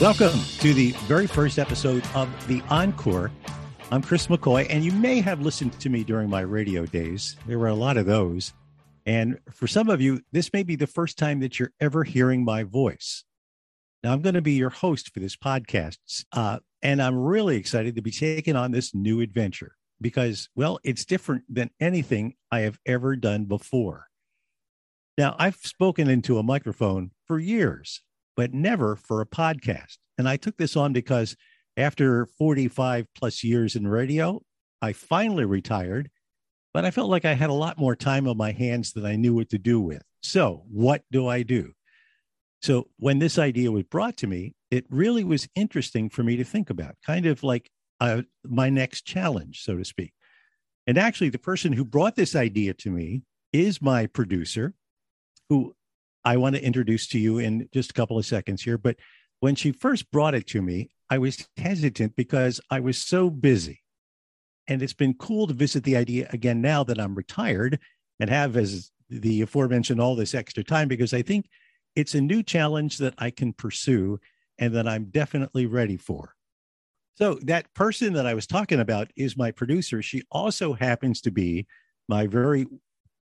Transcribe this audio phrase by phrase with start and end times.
[0.00, 3.30] Welcome to the very first episode of The Encore.
[3.90, 7.36] I'm Chris McCoy, and you may have listened to me during my radio days.
[7.46, 8.54] There were a lot of those.
[9.04, 12.46] And for some of you, this may be the first time that you're ever hearing
[12.46, 13.24] my voice.
[14.02, 15.98] Now, I'm going to be your host for this podcast.
[16.32, 21.04] Uh, and I'm really excited to be taking on this new adventure because, well, it's
[21.04, 24.06] different than anything I have ever done before.
[25.18, 28.00] Now, I've spoken into a microphone for years
[28.40, 29.98] but never for a podcast.
[30.16, 31.36] And I took this on because
[31.76, 34.40] after 45 plus years in radio,
[34.80, 36.10] I finally retired,
[36.72, 39.16] but I felt like I had a lot more time on my hands than I
[39.16, 40.02] knew what to do with.
[40.22, 41.72] So, what do I do?
[42.62, 46.44] So, when this idea was brought to me, it really was interesting for me to
[46.44, 50.14] think about, kind of like uh, my next challenge, so to speak.
[50.86, 53.20] And actually, the person who brought this idea to me
[53.52, 54.72] is my producer,
[55.50, 55.74] who
[56.24, 58.78] I want to introduce to you in just a couple of seconds here.
[58.78, 58.96] But
[59.40, 63.82] when she first brought it to me, I was hesitant because I was so busy.
[64.68, 67.80] And it's been cool to visit the idea again now that I'm retired
[68.20, 71.48] and have, as the aforementioned, all this extra time because I think
[71.96, 74.20] it's a new challenge that I can pursue
[74.58, 76.34] and that I'm definitely ready for.
[77.16, 80.00] So, that person that I was talking about is my producer.
[80.02, 81.66] She also happens to be
[82.08, 82.66] my very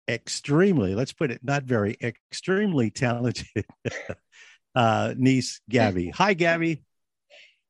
[0.08, 3.64] extremely, let's put it not very, extremely talented
[4.74, 6.10] uh, niece, Gabby.
[6.14, 6.82] Hi, Gabby.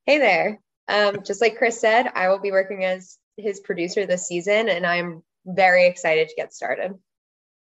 [0.05, 0.59] Hey there.
[0.87, 4.85] Um, just like Chris said, I will be working as his producer this season, and
[4.85, 6.93] I'm very excited to get started.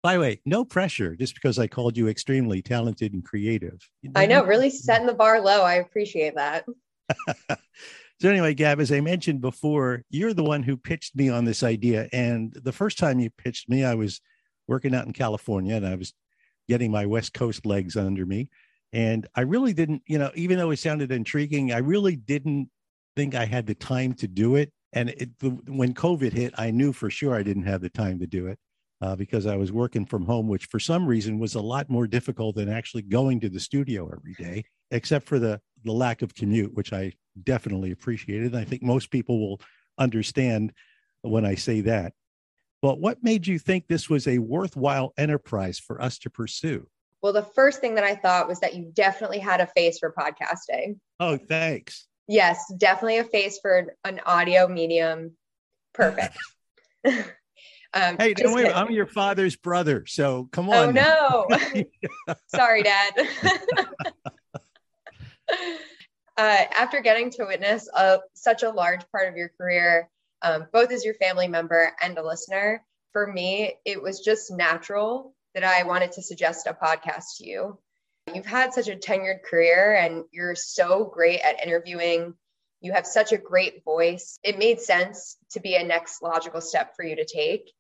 [0.04, 3.88] By the way, no pressure just because I called you extremely talented and creative.
[4.16, 5.62] I know, really setting the bar low.
[5.62, 6.66] I appreciate that.
[8.20, 11.62] so, anyway, Gab, as I mentioned before, you're the one who pitched me on this
[11.62, 12.10] idea.
[12.12, 14.22] And the first time you pitched me, I was
[14.67, 16.14] working out in California and I was
[16.67, 18.50] getting my West Coast legs under me.
[18.94, 22.69] And I really didn't, you know, even though it sounded intriguing, I really didn't
[23.16, 24.72] think I had the time to do it.
[24.94, 28.28] And it, when COVID hit, I knew for sure I didn't have the time to
[28.28, 28.59] do it
[29.02, 32.07] uh, because I was working from home, which for some reason was a lot more
[32.07, 36.36] difficult than actually going to the studio every day, except for the, the lack of
[36.36, 37.13] commute, which I
[37.44, 38.53] definitely appreciated.
[38.53, 39.62] And I think most people will
[39.97, 40.74] understand
[41.22, 42.13] when I say that.
[42.81, 46.88] But what made you think this was a worthwhile enterprise for us to pursue?
[47.22, 50.12] Well, the first thing that I thought was that you definitely had a face for
[50.18, 50.97] podcasting.
[51.19, 52.08] Oh, thanks.
[52.28, 55.38] Yes, definitely a face for an audio medium.
[55.94, 56.36] Perfect.
[57.06, 60.98] um, hey, don't worry, I'm your father's brother, so come oh, on.
[60.98, 61.84] Oh no,
[62.48, 63.12] sorry, Dad.
[66.38, 70.09] uh, after getting to witness a, such a large part of your career,
[70.41, 72.84] um, both as your family member and a listener.
[73.13, 77.78] For me, it was just natural that I wanted to suggest a podcast to you.
[78.34, 82.35] You've had such a tenured career and you're so great at interviewing.
[82.80, 84.40] You have such a great voice.
[84.44, 87.72] It made sense to be a next logical step for you to take.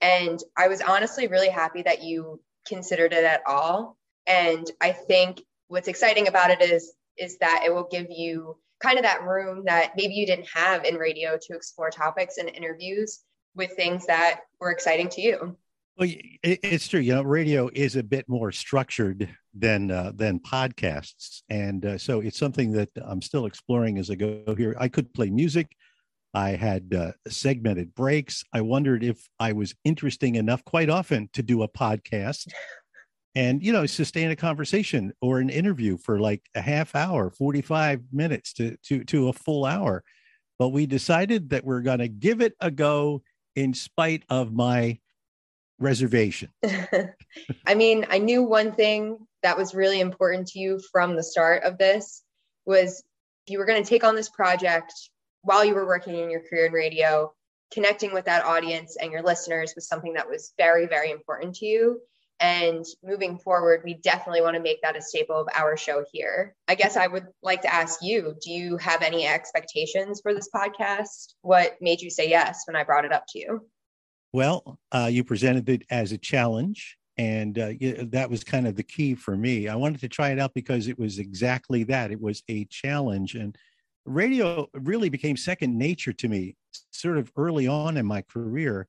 [0.00, 3.96] And I was honestly really happy that you considered it at all.
[4.26, 8.98] And I think what's exciting about it is is that it will give you kind
[8.98, 13.20] of that room that maybe you didn't have in radio to explore topics and interviews
[13.54, 15.56] with things that were exciting to you.
[15.98, 16.08] Well,
[16.42, 17.00] it's true.
[17.00, 22.20] You know, radio is a bit more structured than uh, than podcasts, and uh, so
[22.20, 24.74] it's something that I'm still exploring as I go here.
[24.80, 25.76] I could play music.
[26.32, 28.42] I had uh, segmented breaks.
[28.54, 32.50] I wondered if I was interesting enough, quite often, to do a podcast
[33.34, 38.02] and you know sustain a conversation or an interview for like a half hour 45
[38.12, 40.04] minutes to to to a full hour.
[40.58, 43.22] But we decided that we're going to give it a go
[43.56, 44.98] in spite of my
[45.78, 46.50] reservation.
[47.66, 51.64] I mean i knew one thing that was really important to you from the start
[51.64, 52.22] of this
[52.64, 53.02] was
[53.46, 54.92] if you were going to take on this project
[55.42, 57.32] while you were working in your career in radio
[57.72, 61.66] connecting with that audience and your listeners was something that was very very important to
[61.66, 62.00] you
[62.42, 66.56] and moving forward, we definitely want to make that a staple of our show here.
[66.66, 70.48] I guess I would like to ask you do you have any expectations for this
[70.54, 71.34] podcast?
[71.42, 73.66] What made you say yes when I brought it up to you?
[74.32, 77.72] Well, uh, you presented it as a challenge, and uh,
[78.08, 79.68] that was kind of the key for me.
[79.68, 83.36] I wanted to try it out because it was exactly that it was a challenge.
[83.36, 83.56] And
[84.04, 86.56] radio really became second nature to me
[86.90, 88.88] sort of early on in my career.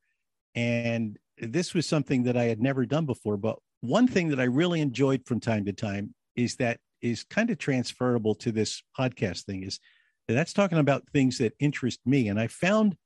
[0.56, 3.36] And this was something that I had never done before.
[3.36, 7.50] But one thing that I really enjoyed from time to time is that is kind
[7.50, 9.78] of transferable to this podcast thing is
[10.26, 12.28] that's talking about things that interest me.
[12.28, 12.96] And I found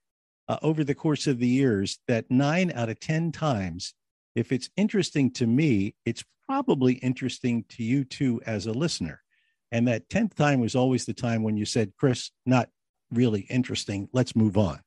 [0.49, 3.95] uh, over the course of the years that nine out of 10 times,
[4.37, 9.21] if it's interesting to me, it's probably interesting to you too as a listener.
[9.73, 12.71] And that 10th time was always the time when you said, Chris, not
[13.11, 14.09] really interesting.
[14.13, 14.81] Let's move on,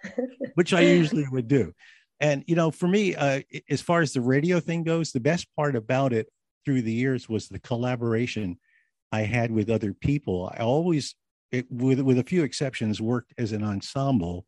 [0.54, 1.72] which I usually would do.
[2.20, 5.46] And, you know, for me, uh, as far as the radio thing goes, the best
[5.56, 6.28] part about it
[6.64, 8.58] through the years was the collaboration
[9.10, 10.52] I had with other people.
[10.54, 11.14] I always,
[11.50, 14.44] it, with, with a few exceptions, worked as an ensemble.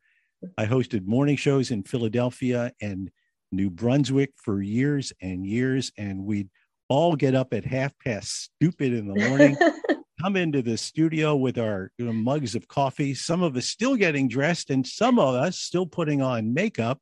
[0.58, 3.10] I hosted morning shows in Philadelphia and
[3.52, 5.92] New Brunswick for years and years.
[5.96, 6.50] And we'd
[6.88, 9.56] all get up at half past stupid in the morning,
[10.22, 13.96] come into the studio with our you know, mugs of coffee, some of us still
[13.96, 17.00] getting dressed, and some of us still putting on makeup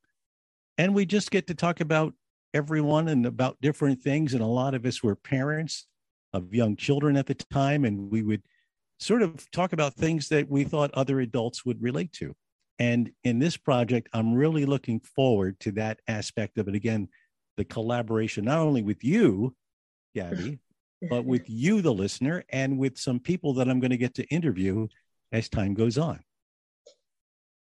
[0.81, 2.15] and we just get to talk about
[2.55, 4.32] everyone and about different things.
[4.32, 5.87] And a lot of us were parents
[6.32, 8.41] of young children at the time, and we would
[8.99, 12.35] sort of talk about things that we thought other adults would relate to.
[12.79, 16.75] And in this project, I'm really looking forward to that aspect of it.
[16.75, 17.09] Again,
[17.59, 19.55] the collaboration, not only with you,
[20.15, 20.61] Gabby,
[21.11, 24.25] but with you, the listener, and with some people that I'm going to get to
[24.29, 24.88] interview
[25.31, 26.21] as time goes on.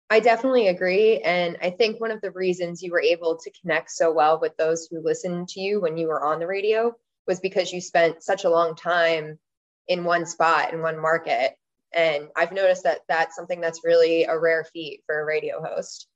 [0.10, 1.20] I definitely agree.
[1.20, 4.56] And I think one of the reasons you were able to connect so well with
[4.58, 6.94] those who listened to you when you were on the radio
[7.28, 9.40] was because you spent such a long time
[9.88, 11.56] in one spot in one market.
[11.92, 16.08] And I've noticed that that's something that's really a rare feat for a radio host.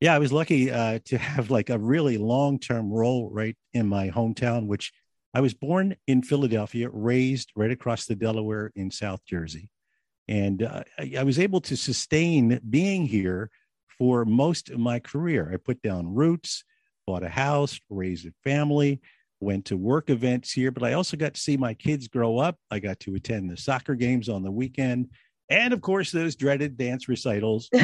[0.00, 3.86] Yeah, I was lucky uh, to have like a really long term role right in
[3.86, 4.92] my hometown, which
[5.32, 9.70] I was born in Philadelphia, raised right across the Delaware in South Jersey.
[10.28, 13.50] And uh, I, I was able to sustain being here
[13.98, 15.50] for most of my career.
[15.52, 16.64] I put down roots,
[17.06, 19.00] bought a house, raised a family,
[19.40, 22.56] went to work events here, but I also got to see my kids grow up.
[22.70, 25.10] I got to attend the soccer games on the weekend.
[25.48, 27.68] And of course, those dreaded dance recitals.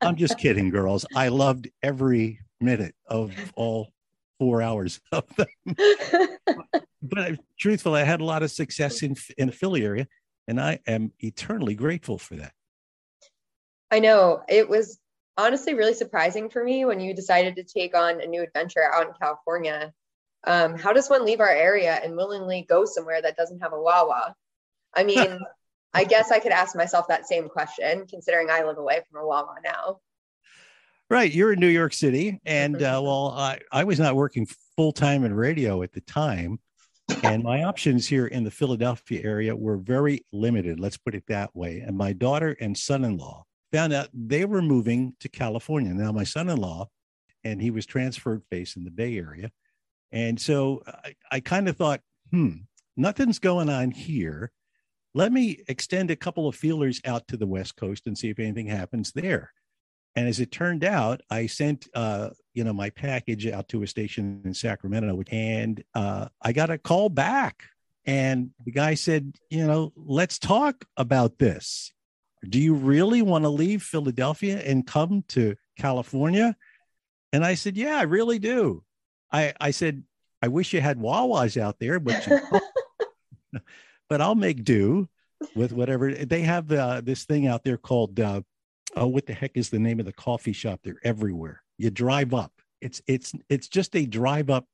[0.00, 1.06] I'm just kidding, girls.
[1.14, 3.90] I loved every minute of all
[4.38, 5.46] four hours of them.
[7.02, 10.06] but uh, truthfully, I had a lot of success in, in the Philly area.
[10.48, 12.54] And I am eternally grateful for that.
[13.90, 14.98] I know it was
[15.36, 19.06] honestly really surprising for me when you decided to take on a new adventure out
[19.06, 19.92] in California.
[20.46, 23.80] Um, how does one leave our area and willingly go somewhere that doesn't have a
[23.80, 24.34] Wawa?
[24.96, 25.38] I mean,
[25.94, 29.26] I guess I could ask myself that same question, considering I live away from a
[29.26, 30.00] Wawa now.
[31.10, 34.46] Right, you're in New York City, and uh, well, I, I was not working
[34.76, 36.58] full time in radio at the time,
[37.22, 41.54] and my options here in the Philadelphia area were very limited, let's put it that
[41.54, 41.80] way.
[41.80, 45.92] And my daughter and son in law found out they were moving to California.
[45.92, 46.88] Now, my son in law,
[47.44, 49.50] and he was transferred based in the Bay Area.
[50.12, 52.00] And so I, I kind of thought,
[52.30, 52.52] hmm,
[52.96, 54.50] nothing's going on here.
[55.14, 58.38] Let me extend a couple of feelers out to the West Coast and see if
[58.38, 59.52] anything happens there.
[60.18, 63.86] And as it turned out, I sent uh, you know my package out to a
[63.86, 67.62] station in Sacramento, and uh, I got a call back,
[68.04, 71.92] and the guy said, you know, let's talk about this.
[72.42, 76.56] Do you really want to leave Philadelphia and come to California?
[77.32, 78.82] And I said, yeah, I really do.
[79.30, 80.02] I I said,
[80.42, 82.40] I wish you had Wawas out there, but you
[84.08, 85.08] but I'll make do
[85.54, 86.72] with whatever they have.
[86.72, 88.40] Uh, this thing out there called uh,
[88.96, 90.80] oh, what the heck is the name of the coffee shop?
[90.82, 91.62] They're everywhere.
[91.76, 92.52] You drive up.
[92.80, 94.66] It's it's it's just a drive up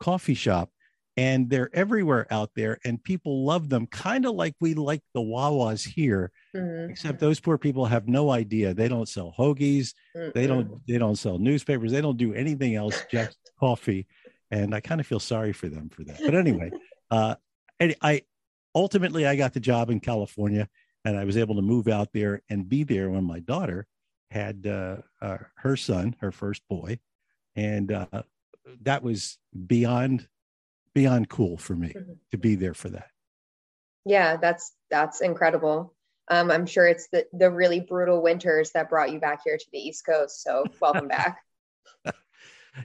[0.00, 0.70] coffee shop,
[1.16, 5.20] and they're everywhere out there, and people love them, kind of like we like the
[5.20, 6.32] Wawas here.
[6.56, 6.90] Mm-hmm.
[6.90, 8.74] Except those poor people have no idea.
[8.74, 9.92] They don't sell hoagies.
[10.16, 10.30] Mm-hmm.
[10.34, 10.86] They don't.
[10.86, 11.92] They don't sell newspapers.
[11.92, 13.02] They don't do anything else.
[13.10, 14.06] Just coffee.
[14.50, 16.18] And I kind of feel sorry for them for that.
[16.24, 16.72] But anyway,
[17.10, 17.36] uh,
[18.02, 18.22] I
[18.74, 20.68] ultimately I got the job in California
[21.04, 23.86] and I was able to move out there and be there when my daughter
[24.30, 26.98] had uh, uh, her son, her first boy,
[27.56, 28.22] and uh,
[28.82, 30.28] that was beyond
[30.94, 32.12] beyond cool for me mm-hmm.
[32.30, 33.08] to be there for that.
[34.04, 35.94] Yeah, that's that's incredible.
[36.28, 39.66] Um, I'm sure it's the the really brutal winters that brought you back here to
[39.72, 40.42] the East Coast.
[40.42, 41.38] So welcome back.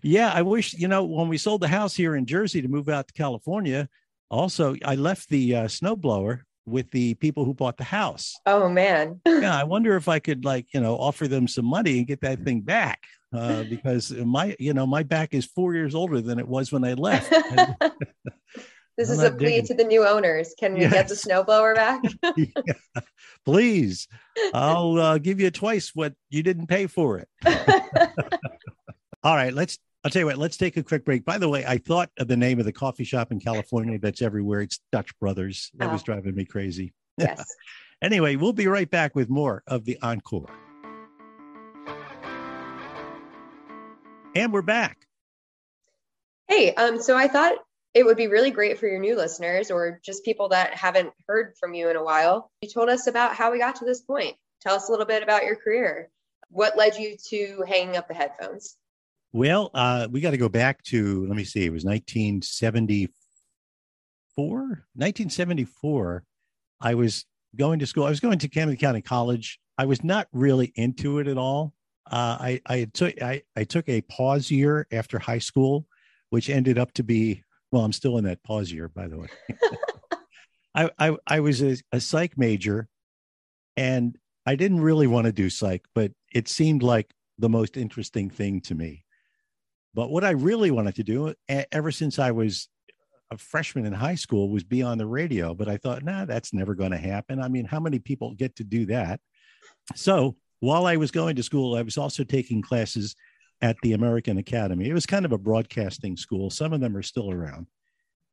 [0.01, 2.89] yeah, I wish you know when we sold the house here in Jersey to move
[2.89, 3.87] out to California.
[4.31, 8.35] Also, I left the uh, snowblower with the people who bought the house.
[8.45, 9.21] Oh man.
[9.27, 12.21] yeah, I wonder if I could like, you know, offer them some money and get
[12.21, 13.03] that thing back.
[13.33, 16.83] Uh, because my, you know, my back is four years older than it was when
[16.83, 17.29] I left.
[18.97, 19.65] this is a plea digging.
[19.67, 20.53] to the new owners.
[20.57, 20.93] Can we yes.
[20.93, 22.01] get the snowblower back?
[22.37, 22.73] yeah.
[23.45, 24.07] Please,
[24.53, 27.27] I'll uh, give you twice what you didn't pay for it.
[29.23, 31.25] All right, let's I'll tell you what, let's take a quick break.
[31.25, 34.21] By the way, I thought of the name of the coffee shop in California that's
[34.21, 34.61] everywhere.
[34.61, 35.71] It's Dutch Brothers.
[35.77, 35.93] That oh.
[35.93, 36.93] was driving me crazy.
[37.17, 37.45] Yes.
[38.01, 40.49] anyway, we'll be right back with more of the Encore.
[44.35, 45.07] And we're back.
[46.49, 47.53] Hey, um, so I thought
[47.93, 51.53] it would be really great for your new listeners or just people that haven't heard
[51.57, 52.51] from you in a while.
[52.61, 54.35] You told us about how we got to this point.
[54.59, 56.09] Tell us a little bit about your career.
[56.49, 58.75] What led you to hanging up the headphones?
[59.35, 63.09] Well, uh, we got to go back to, let me see, it was 1974.
[64.37, 66.23] 1974.
[66.79, 68.05] I was going to school.
[68.05, 69.59] I was going to Camden County College.
[69.77, 71.73] I was not really into it at all.
[72.09, 75.85] Uh, I I took I, I took a pause year after high school,
[76.29, 77.83] which ended up to be well.
[77.83, 79.27] I'm still in that pause year, by the way.
[80.75, 82.87] I, I I was a, a psych major,
[83.75, 88.29] and I didn't really want to do psych, but it seemed like the most interesting
[88.29, 89.04] thing to me.
[89.95, 92.67] But what I really wanted to do, ever since I was
[93.31, 95.55] a freshman in high school, was be on the radio.
[95.55, 97.41] But I thought, nah, that's never going to happen.
[97.41, 99.21] I mean, how many people get to do that?
[99.95, 103.15] So while I was going to school, I was also taking classes
[103.61, 104.89] at the American Academy.
[104.89, 106.49] It was kind of a broadcasting school.
[106.49, 107.67] Some of them are still around.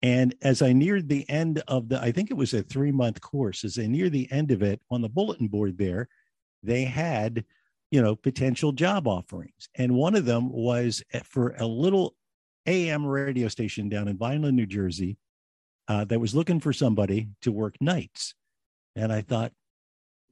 [0.02, 3.20] And as I neared the end of the, I think it was a three month
[3.20, 6.08] course, as I neared the end of it on the bulletin board there,
[6.64, 7.44] they had,
[7.92, 9.68] you know, potential job offerings.
[9.76, 12.16] And one of them was for a little
[12.66, 15.18] AM radio station down in Vineland, New Jersey,
[15.88, 18.34] uh, that was looking for somebody to work nights.
[18.96, 19.52] And I thought,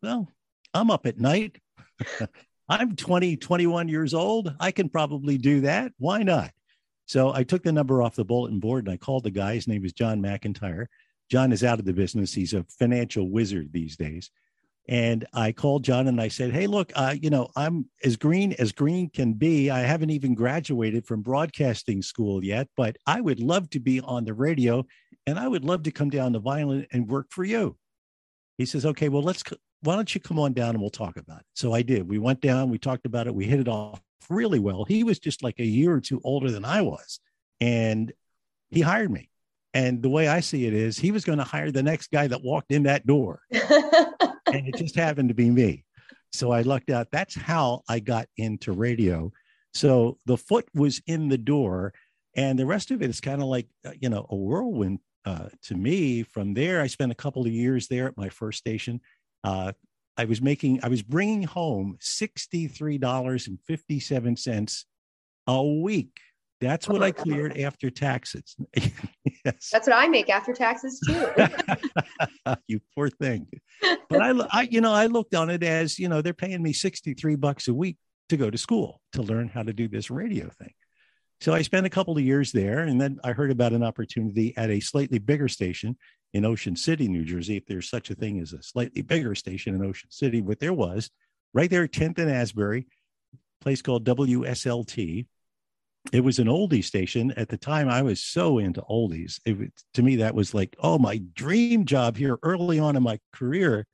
[0.03, 0.27] well,
[0.73, 1.59] I'm up at night.
[2.69, 4.55] I'm 20, 21 years old.
[4.59, 5.93] I can probably do that.
[5.99, 6.53] Why not?
[7.05, 9.55] So I took the number off the bulletin board and I called the guy.
[9.55, 10.87] His name is John McIntyre.
[11.31, 12.33] John is out of the business.
[12.33, 14.31] He's a financial wizard these days.
[14.91, 18.55] And I called John and I said, Hey, look, uh, you know, I'm as green
[18.59, 19.71] as green can be.
[19.71, 24.25] I haven't even graduated from broadcasting school yet, but I would love to be on
[24.25, 24.85] the radio
[25.29, 27.77] and I would love to come down to Vineland and work for you.
[28.59, 29.45] He says, Okay, well, let's,
[29.83, 31.47] why don't you come on down and we'll talk about it?
[31.55, 32.09] So I did.
[32.09, 34.85] We went down, we talked about it, we hit it off really well.
[34.85, 37.21] He was just like a year or two older than I was.
[37.61, 38.13] And
[38.71, 39.31] he hired me.
[39.73, 42.27] And the way I see it is he was going to hire the next guy
[42.27, 43.43] that walked in that door.
[44.53, 45.85] and it just happened to be me.
[46.33, 47.09] So I lucked out.
[47.11, 49.33] That's how I got into radio.
[49.75, 51.95] So the foot was in the door,
[52.37, 55.49] and the rest of it is kind of like, uh, you know, a whirlwind uh,
[55.65, 56.23] to me.
[56.23, 59.01] From there, I spent a couple of years there at my first station.
[59.43, 59.73] Uh,
[60.17, 64.85] I was making, I was bringing home $63.57
[65.47, 66.21] a week.
[66.61, 68.55] That's what I cleared after taxes.
[68.75, 69.71] yes.
[69.73, 71.27] That's what I make after taxes too.
[72.67, 73.47] you poor thing.
[74.09, 76.75] But I, I, you know, I looked on it as, you know, they're paying me
[76.75, 77.97] 63 bucks a week
[78.29, 80.73] to go to school to learn how to do this radio thing.
[81.41, 82.81] So I spent a couple of years there.
[82.81, 85.97] And then I heard about an opportunity at a slightly bigger station
[86.35, 89.75] in Ocean City, New Jersey, if there's such a thing as a slightly bigger station
[89.75, 91.11] in Ocean City, what there was
[91.55, 92.87] right there, 10th and Asbury,
[93.61, 95.27] place called WSLT.
[96.13, 97.33] It was an oldie station.
[97.37, 99.39] At the time, I was so into oldies.
[99.45, 103.19] It, to me, that was like, oh, my dream job here early on in my
[103.33, 103.87] career.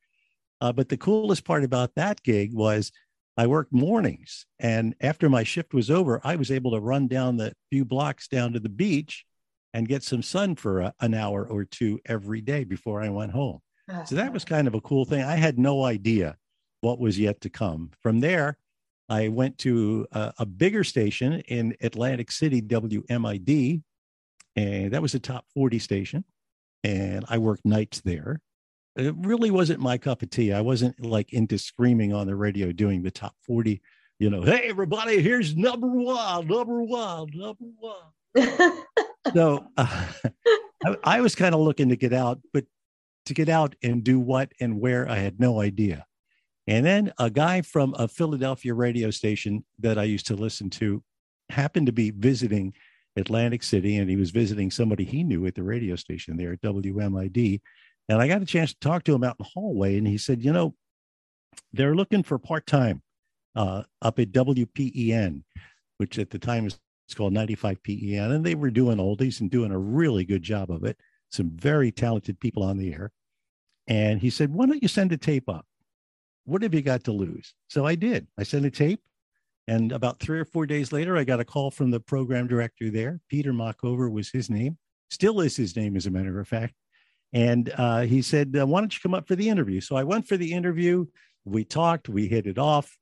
[0.60, 2.92] Uh, but the coolest part about that gig was
[3.36, 4.46] I worked mornings.
[4.58, 8.28] And after my shift was over, I was able to run down the few blocks
[8.28, 9.26] down to the beach
[9.74, 13.32] and get some sun for a, an hour or two every day before I went
[13.32, 13.60] home.
[14.04, 15.22] So that was kind of a cool thing.
[15.22, 16.36] I had no idea
[16.80, 17.90] what was yet to come.
[18.02, 18.56] From there,
[19.08, 23.82] I went to a, a bigger station in Atlantic City, WMID,
[24.56, 26.24] and that was a top 40 station.
[26.82, 28.40] And I worked nights there.
[28.96, 30.52] It really wasn't my cup of tea.
[30.52, 33.82] I wasn't like into screaming on the radio doing the top 40,
[34.18, 38.82] you know, hey, everybody, here's number one, number one, number one.
[39.34, 40.06] so uh,
[40.86, 42.64] I, I was kind of looking to get out, but
[43.26, 46.06] to get out and do what and where I had no idea.
[46.66, 51.02] And then a guy from a Philadelphia radio station that I used to listen to
[51.48, 52.74] happened to be visiting
[53.16, 56.60] Atlantic City, and he was visiting somebody he knew at the radio station there at
[56.62, 57.60] WMID.
[58.08, 60.18] And I got a chance to talk to him out in the hallway, and he
[60.18, 60.74] said, You know,
[61.72, 63.02] they're looking for part time
[63.54, 65.42] uh, up at WPEN,
[65.98, 66.78] which at the time was
[67.14, 70.84] called 95 PEN, and they were doing oldies and doing a really good job of
[70.84, 70.98] it.
[71.30, 73.12] Some very talented people on the air.
[73.88, 75.64] And he said, Why don't you send a tape up?
[76.46, 77.54] What have you got to lose?
[77.68, 78.28] So I did.
[78.38, 79.02] I sent a tape.
[79.68, 82.88] And about three or four days later, I got a call from the program director
[82.88, 83.20] there.
[83.28, 84.78] Peter Mockover was his name,
[85.10, 86.74] still is his name, as a matter of fact.
[87.32, 89.80] And uh, he said, uh, Why don't you come up for the interview?
[89.80, 91.06] So I went for the interview.
[91.44, 92.96] We talked, we hit it off.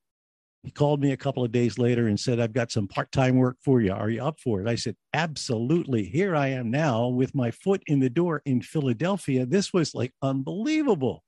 [0.63, 3.37] He called me a couple of days later and said, I've got some part time
[3.37, 3.93] work for you.
[3.93, 4.69] Are you up for it?
[4.69, 6.05] I said, Absolutely.
[6.05, 9.45] Here I am now with my foot in the door in Philadelphia.
[9.45, 11.23] This was like unbelievable.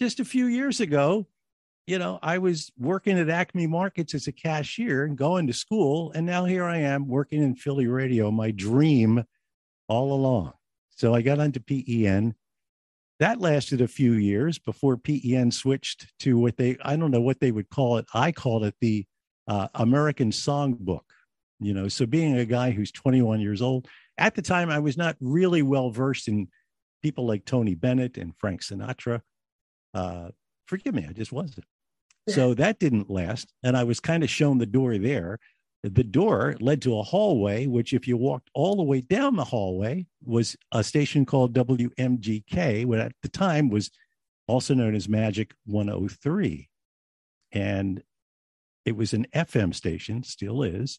[0.00, 1.28] Just a few years ago,
[1.86, 6.10] you know, I was working at Acme Markets as a cashier and going to school.
[6.12, 9.24] And now here I am working in Philly radio, my dream
[9.88, 10.52] all along.
[10.90, 12.34] So I got onto PEN.
[13.20, 17.38] That lasted a few years before PEN switched to what they, I don't know what
[17.38, 18.06] they would call it.
[18.12, 19.06] I called it the
[19.46, 21.04] uh, American Songbook.
[21.60, 23.86] You know, so being a guy who's 21 years old,
[24.18, 26.48] at the time I was not really well versed in
[27.02, 29.20] people like Tony Bennett and Frank Sinatra.
[29.94, 30.30] Uh,
[30.66, 31.64] forgive me, I just wasn't.
[32.28, 33.52] So that didn't last.
[33.62, 35.38] And I was kind of shown the door there.
[35.82, 39.44] The door led to a hallway, which, if you walked all the way down the
[39.44, 43.90] hallway, was a station called WMGK, which at the time was
[44.48, 46.68] also known as Magic 103.
[47.52, 48.02] And
[48.84, 50.98] it was an FM station, still is.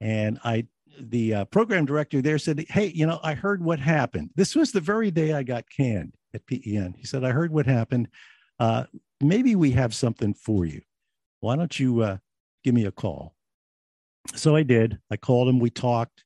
[0.00, 0.66] And I,
[1.00, 4.30] the uh, program director there said, Hey, you know, I heard what happened.
[4.34, 6.94] This was the very day I got canned at PEN.
[6.96, 8.08] He said, I heard what happened.
[8.58, 8.84] Uh,
[9.20, 10.82] maybe we have something for you.
[11.40, 12.18] Why don't you uh,
[12.62, 13.34] give me a call?
[14.34, 14.98] So I did.
[15.10, 15.58] I called him.
[15.58, 16.24] We talked.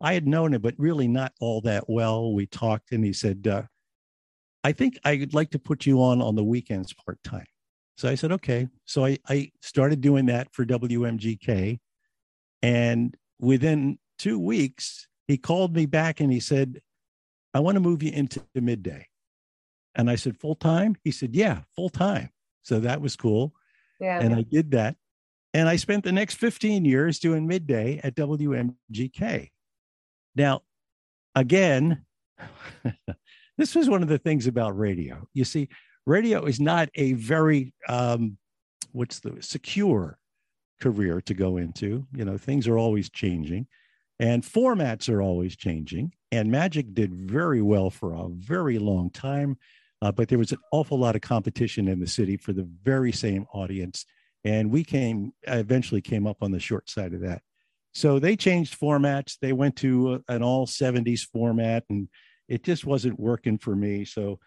[0.00, 2.32] I had known him, but really not all that well.
[2.32, 3.62] We talked, and he said, uh,
[4.64, 7.46] I think I'd like to put you on on the weekends part time.
[7.96, 8.68] So I said, okay.
[8.84, 11.78] So I, I started doing that for WMGK.
[12.62, 16.80] And within two weeks, he called me back and he said,
[17.54, 19.06] I want to move you into the midday.
[19.94, 20.96] And I said, full time?
[21.04, 22.30] He said, yeah, full time.
[22.62, 23.54] So that was cool.
[24.00, 24.20] Yeah.
[24.20, 24.96] And I did that.
[25.54, 29.50] And I spent the next 15 years doing midday at WMGK.
[30.34, 30.62] Now,
[31.34, 32.04] again,
[33.58, 35.28] this was one of the things about radio.
[35.34, 35.68] You see,
[36.06, 38.38] radio is not a very, um,
[38.92, 40.18] what's the secure
[40.80, 42.06] career to go into.
[42.14, 43.66] You know, things are always changing
[44.22, 46.12] and formats are always changing.
[46.30, 49.58] And Magic did very well for a very long time.
[50.02, 53.12] Uh, but there was an awful lot of competition in the city for the very
[53.12, 54.04] same audience.
[54.42, 57.40] And we came, eventually came up on the short side of that.
[57.92, 59.38] So they changed formats.
[59.40, 62.08] They went to an all 70s format and
[62.48, 64.04] it just wasn't working for me.
[64.04, 64.40] So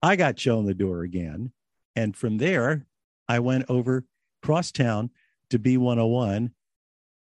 [0.00, 1.52] I got shown the door again.
[1.96, 2.86] And from there,
[3.28, 4.04] I went over
[4.44, 5.10] cross town
[5.50, 6.52] to B101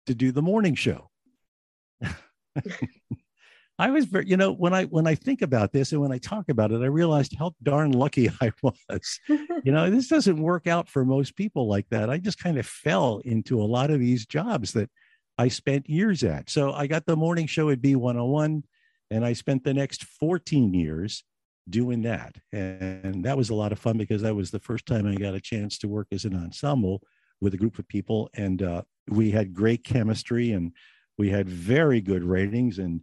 [0.07, 1.09] to do the morning show.
[3.81, 6.19] I was very, you know, when I when I think about this and when I
[6.19, 9.19] talk about it, I realized how darn lucky I was.
[9.27, 12.07] you know, this doesn't work out for most people like that.
[12.07, 14.91] I just kind of fell into a lot of these jobs that
[15.39, 16.47] I spent years at.
[16.47, 18.61] So I got the morning show at B101
[19.09, 21.23] and I spent the next 14 years
[21.67, 22.37] doing that.
[22.51, 25.33] And that was a lot of fun because that was the first time I got
[25.33, 27.01] a chance to work as an ensemble
[27.39, 28.29] with a group of people.
[28.35, 30.71] And uh, we had great chemistry and
[31.17, 33.01] we had very good ratings and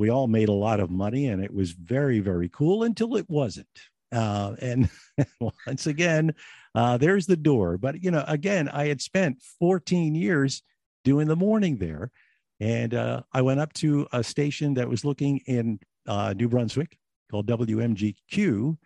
[0.00, 3.28] we all made a lot of money and it was very very cool until it
[3.28, 3.68] wasn't.
[4.12, 4.90] Uh, and
[5.66, 6.34] once again
[6.74, 7.78] uh, there's the door.
[7.78, 10.62] But you know again i had spent 14 years
[11.04, 12.10] doing the morning there
[12.58, 16.98] and uh, i went up to a station that was looking in uh, new brunswick
[17.30, 18.76] called wmgq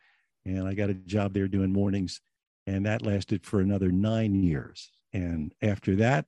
[0.45, 2.21] and i got a job there doing mornings
[2.67, 4.91] and that lasted for another nine years.
[5.13, 6.27] And after that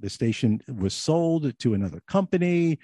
[0.00, 2.78] the station was sold to another company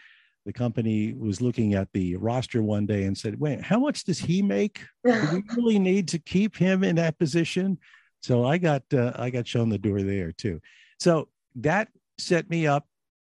[0.47, 4.19] the company was looking at the roster one day and said, wait, how much does
[4.19, 4.81] he make?
[5.05, 7.79] Do we really need to keep him in that position?
[8.23, 10.61] So I got uh, I got shown the door there too.
[10.99, 12.87] So that set me up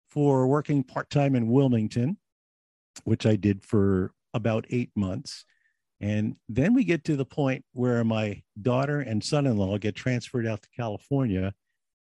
[0.10, 2.18] for working part-time in Wilmington,
[3.04, 5.46] which I did for about eight months.
[6.00, 10.62] And then we get to the point where my daughter and son-in-law get transferred out
[10.62, 11.54] to California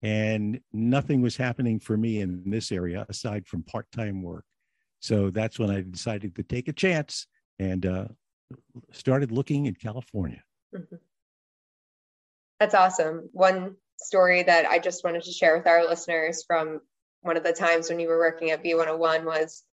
[0.02, 4.44] and nothing was happening for me in this area aside from part-time work.
[5.02, 7.26] So that's when I decided to take a chance
[7.58, 8.04] and uh,
[8.92, 10.42] started looking in California.
[10.74, 10.96] Mm-hmm.
[12.60, 13.28] That's awesome.
[13.32, 16.80] One story that I just wanted to share with our listeners from
[17.22, 19.64] one of the times when you were working at B101 was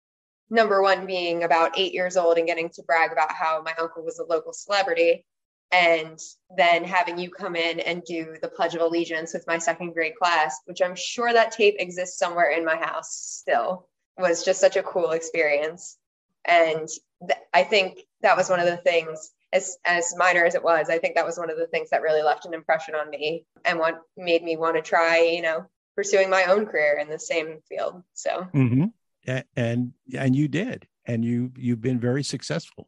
[0.50, 4.04] number one being about eight years old and getting to brag about how my uncle
[4.04, 5.24] was a local celebrity
[5.72, 6.18] and
[6.58, 10.16] then having you come in and do the pledge of allegiance with my second grade
[10.16, 13.88] class which i'm sure that tape exists somewhere in my house still
[14.20, 15.98] was just such a cool experience.
[16.46, 16.88] And
[17.26, 20.90] th- I think that was one of the things, as, as minor as it was,
[20.90, 23.46] I think that was one of the things that really left an impression on me
[23.66, 27.20] and what made me want to try, you know, pursuing my own career in the
[27.20, 28.04] same field.
[28.14, 29.38] So, mm-hmm.
[29.56, 32.88] and, and you did, and you, you've been very successful.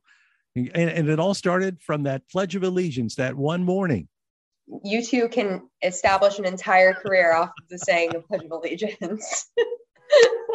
[0.55, 4.07] And, and it all started from that Pledge of Allegiance that one morning
[4.83, 9.51] you too can establish an entire career off of the saying the Pledge of Allegiance.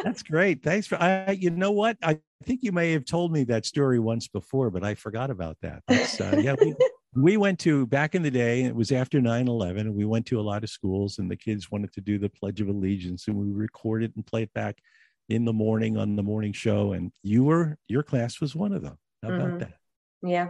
[0.05, 0.63] That's great.
[0.63, 1.97] Thanks for I you know what?
[2.03, 5.57] I think you may have told me that story once before, but I forgot about
[5.63, 5.83] that.
[5.89, 6.75] Uh, yeah, we,
[7.15, 10.39] we went to back in the day, it was after 9-11, and we went to
[10.39, 13.37] a lot of schools and the kids wanted to do the Pledge of Allegiance and
[13.37, 14.79] we recorded and played back.
[15.29, 18.83] in the morning on the morning show, and you were your class was one of
[18.83, 18.97] them.
[19.23, 19.41] How mm-hmm.
[19.41, 19.73] about that?
[20.23, 20.49] Yeah,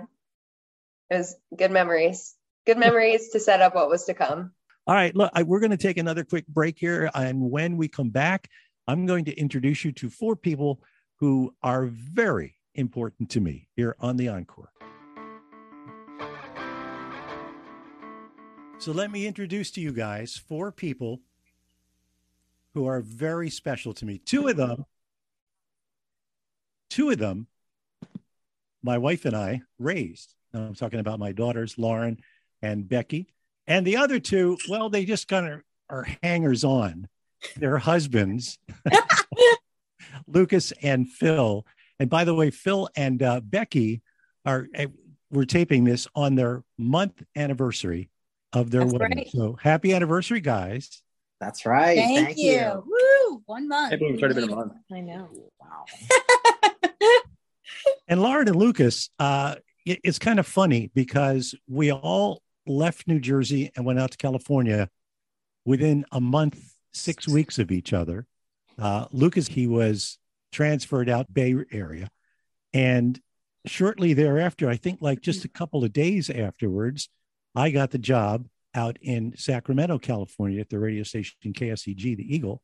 [1.11, 2.35] it was good memories.
[2.67, 4.53] Good memories to set up what was to come.
[4.87, 7.89] All right, look, I, we're going to take another quick break here, and when we
[7.89, 8.49] come back,
[8.89, 10.81] I'm going to introduce you to four people
[11.17, 14.71] who are very important to me here on the Encore.
[18.79, 21.21] So let me introduce to you guys four people
[22.75, 24.19] who are very special to me.
[24.19, 24.85] Two of them,
[26.91, 27.49] two of them,
[28.83, 30.35] my wife and I raised.
[30.55, 32.19] I'm talking about my daughters, Lauren
[32.63, 33.35] and Becky.
[33.67, 37.09] And the other two, well, they just kind of are hangers on.
[37.57, 38.59] Their husbands,
[40.27, 41.67] Lucas and Phil.
[41.99, 44.03] And by the way, Phil and uh, Becky
[44.45, 44.87] are, uh,
[45.31, 48.11] we're taping this on their month anniversary
[48.53, 49.19] of their That's wedding.
[49.19, 49.29] Right.
[49.31, 51.03] So happy anniversary, guys.
[51.41, 51.99] That's right.
[51.99, 52.53] Thank, Thank you.
[52.53, 52.85] you.
[52.87, 53.43] Woo!
[53.47, 53.93] One month.
[53.93, 54.73] It would have been a month.
[54.93, 55.29] I know.
[55.61, 55.85] Wow.
[58.09, 63.21] and Lauren and Lucas, uh, it, it's kind of funny because we all left New
[63.21, 64.89] Jersey and went out to California
[65.65, 68.27] within a month, six weeks of each other.
[68.79, 70.19] Uh, Lucas, he was
[70.53, 72.09] transferred out Bay Area.
[72.73, 73.21] And
[73.67, 77.09] shortly thereafter, I think like just a couple of days afterwards,
[77.55, 82.61] I got the job out in Sacramento, California at the radio station KSEG, the Eagle,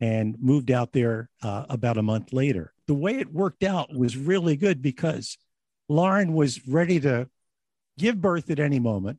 [0.00, 2.72] and moved out there uh, about a month later.
[2.86, 5.36] The way it worked out was really good because
[5.88, 7.28] Lauren was ready to
[7.98, 9.18] give birth at any moment.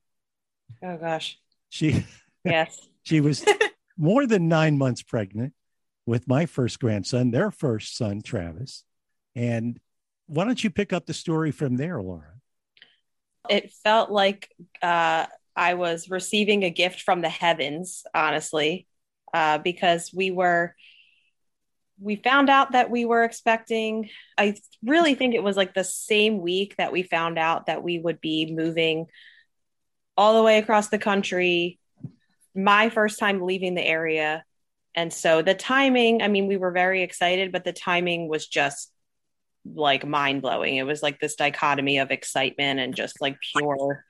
[0.81, 1.37] Oh, gosh.
[1.69, 2.05] She,
[2.45, 3.45] yes, she was
[3.99, 5.53] more than nine months pregnant
[6.05, 8.83] with my first grandson, their first son, Travis.
[9.35, 9.79] And
[10.25, 12.41] why don't you pick up the story from there, Lauren?
[13.49, 14.49] It felt like
[14.81, 18.87] uh, I was receiving a gift from the heavens, honestly,
[19.33, 20.75] uh, because we were,
[21.99, 24.09] we found out that we were expecting.
[24.37, 27.99] I really think it was like the same week that we found out that we
[27.99, 29.07] would be moving
[30.15, 31.78] all the way across the country.
[32.55, 34.43] My first time leaving the area
[34.95, 38.91] and so the timing, I mean, we were very excited, but the timing was just
[39.65, 40.75] like mind blowing.
[40.75, 44.03] It was like this dichotomy of excitement and just like pure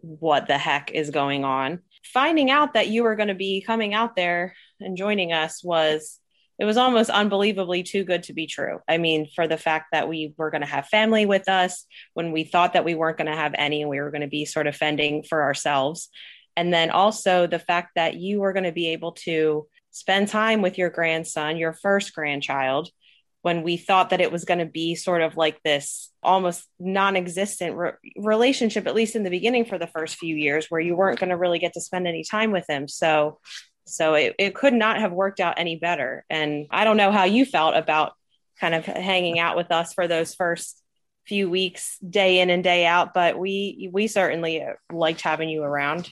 [0.00, 1.80] what the heck is going on.
[2.04, 6.18] Finding out that you were going to be coming out there and joining us was
[6.58, 8.80] it was almost unbelievably too good to be true.
[8.88, 11.84] I mean, for the fact that we were going to have family with us
[12.14, 14.26] when we thought that we weren't going to have any and we were going to
[14.26, 16.08] be sort of fending for ourselves.
[16.56, 20.62] And then also the fact that you were going to be able to spend time
[20.62, 22.90] with your grandson, your first grandchild,
[23.42, 27.14] when we thought that it was going to be sort of like this almost non
[27.14, 30.96] existent re- relationship, at least in the beginning for the first few years, where you
[30.96, 32.88] weren't going to really get to spend any time with him.
[32.88, 33.38] So,
[33.84, 36.24] so it, it could not have worked out any better.
[36.28, 38.14] And I don't know how you felt about
[38.58, 40.82] kind of hanging out with us for those first
[41.26, 45.62] few weeks, day in and day out, but we, we certainly uh, liked having you
[45.62, 46.10] around.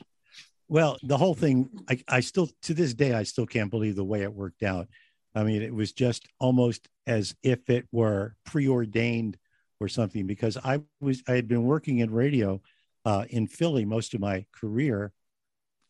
[0.74, 4.02] Well, the whole thing, I, I still, to this day, I still can't believe the
[4.02, 4.88] way it worked out.
[5.32, 9.38] I mean, it was just almost as if it were preordained
[9.78, 12.60] or something because I was, I had been working in radio
[13.04, 15.12] uh, in Philly most of my career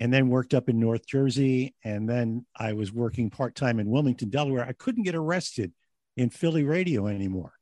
[0.00, 1.74] and then worked up in North Jersey.
[1.82, 4.66] And then I was working part time in Wilmington, Delaware.
[4.66, 5.72] I couldn't get arrested
[6.18, 7.54] in Philly radio anymore.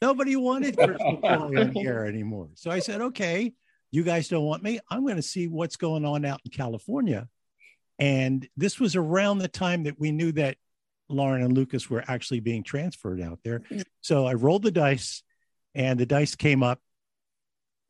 [0.00, 2.48] Nobody wanted Crystal on the air anymore.
[2.54, 3.52] So I said, okay,
[3.94, 4.80] you guys don't want me.
[4.90, 7.28] I'm going to see what's going on out in California.
[8.00, 10.56] And this was around the time that we knew that
[11.08, 13.60] Lauren and Lucas were actually being transferred out there.
[13.60, 13.82] Mm-hmm.
[14.00, 15.22] So I rolled the dice,
[15.76, 16.80] and the dice came up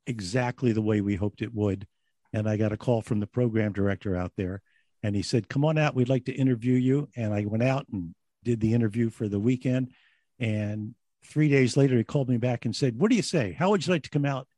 [0.06, 1.86] exactly the way we hoped it would.
[2.34, 4.60] And I got a call from the program director out there,
[5.02, 5.94] and he said, Come on out.
[5.94, 7.08] We'd like to interview you.
[7.16, 9.92] And I went out and did the interview for the weekend.
[10.38, 13.56] And three days later, he called me back and said, What do you say?
[13.58, 14.48] How would you like to come out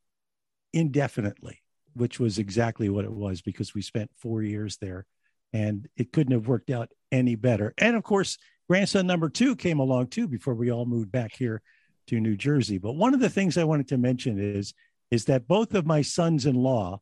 [0.76, 1.62] indefinitely,
[1.94, 5.06] which was exactly what it was because we spent four years there
[5.52, 7.72] and it couldn't have worked out any better.
[7.78, 8.36] And of course,
[8.68, 11.62] grandson number two came along too before we all moved back here
[12.08, 12.76] to New Jersey.
[12.76, 14.74] But one of the things I wanted to mention is
[15.10, 17.00] is that both of my sons-in-law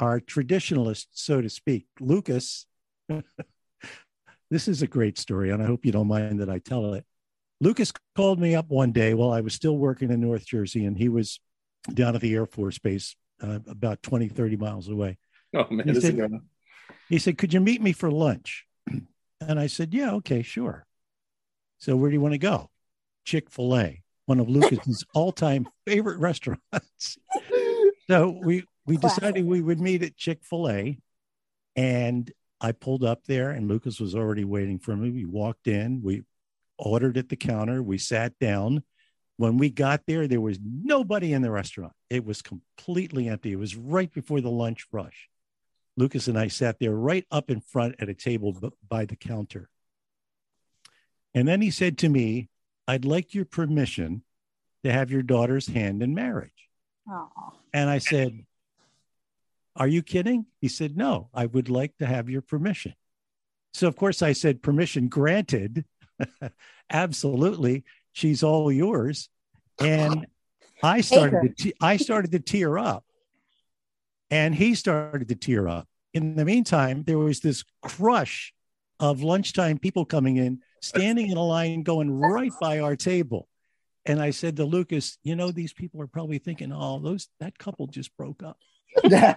[0.00, 1.86] are traditionalists, so to speak.
[2.00, 2.66] Lucas,
[4.50, 7.04] this is a great story, and I hope you don't mind that I tell it.
[7.60, 10.96] Lucas called me up one day while I was still working in North Jersey, and
[10.96, 11.40] he was
[11.92, 15.18] down at the Air Force Base, uh, about 20, 30 miles away.
[15.54, 15.88] Oh, man.
[15.88, 16.40] He said,
[17.08, 18.66] he said, Could you meet me for lunch?
[19.42, 20.84] And I said, Yeah, okay, sure.
[21.78, 22.68] So where do you want to go?
[23.24, 27.16] Chick fil A, one of Lucas's all time favorite restaurants.
[28.06, 30.98] so we, we decided we would meet at Chick fil A.
[31.74, 35.10] And I pulled up there, and Lucas was already waiting for me.
[35.10, 36.24] We walked in, we
[36.80, 37.82] ordered at the counter.
[37.82, 38.82] We sat down.
[39.40, 41.94] When we got there, there was nobody in the restaurant.
[42.10, 43.52] It was completely empty.
[43.52, 45.30] It was right before the lunch rush.
[45.96, 48.54] Lucas and I sat there right up in front at a table
[48.86, 49.70] by the counter.
[51.32, 52.50] And then he said to me,
[52.86, 54.24] I'd like your permission
[54.84, 56.68] to have your daughter's hand in marriage.
[57.08, 57.54] Aww.
[57.72, 58.44] And I said,
[59.74, 60.44] Are you kidding?
[60.60, 62.92] He said, No, I would like to have your permission.
[63.72, 65.86] So, of course, I said, Permission granted.
[66.90, 67.84] Absolutely.
[68.12, 69.28] She's all yours.
[69.80, 70.26] And
[70.82, 73.04] I started to te- I started to tear up.
[74.30, 75.88] And he started to tear up.
[76.14, 78.52] In the meantime, there was this crush
[79.00, 83.48] of lunchtime people coming in, standing in a line, going right by our table.
[84.06, 87.58] And I said to Lucas, you know, these people are probably thinking, oh, those that
[87.58, 88.58] couple just broke up.
[89.04, 89.36] and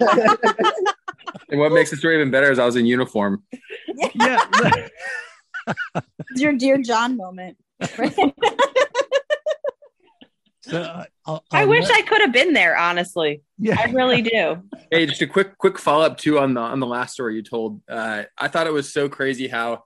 [1.60, 3.44] what makes the story even better is I was in uniform.
[4.16, 4.44] Yeah.
[6.36, 7.58] your dear John moment.
[10.62, 11.98] So uh, I'll, I'll i wish let...
[11.98, 12.78] I could have been there.
[12.78, 14.64] Honestly, yeah, I really do.
[14.92, 17.44] Hey, just a quick quick follow up too on the on the last story you
[17.44, 17.82] told.
[17.90, 19.84] Uh, I thought it was so crazy how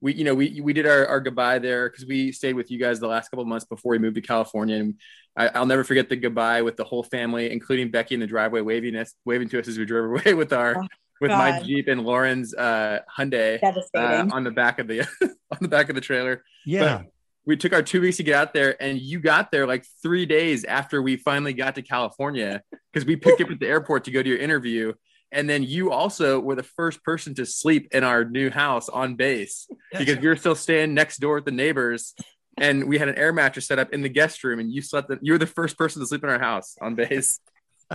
[0.00, 2.78] we you know we we did our, our goodbye there because we stayed with you
[2.78, 4.94] guys the last couple months before we moved to California, and
[5.36, 8.60] I, will never forget the goodbye with the whole family, including Becky in the driveway
[8.60, 10.78] waving us waving to us as we drove away with our.
[10.78, 10.86] Oh,
[11.20, 11.38] with God.
[11.38, 13.62] my Jeep and Lauren's uh, Hyundai
[13.94, 15.00] uh, on the back of the
[15.50, 16.42] on the back of the trailer.
[16.64, 17.12] Yeah, but
[17.50, 20.24] we took our two weeks to get out there, and you got there like three
[20.24, 24.10] days after we finally got to California because we picked up at the airport to
[24.10, 24.92] go to your interview
[25.32, 29.14] and then you also were the first person to sleep in our new house on
[29.14, 32.14] base because you're still staying next door with the neighbors
[32.58, 35.08] and we had an air mattress set up in the guest room and you slept
[35.08, 37.38] the, you were the first person to sleep in our house on base.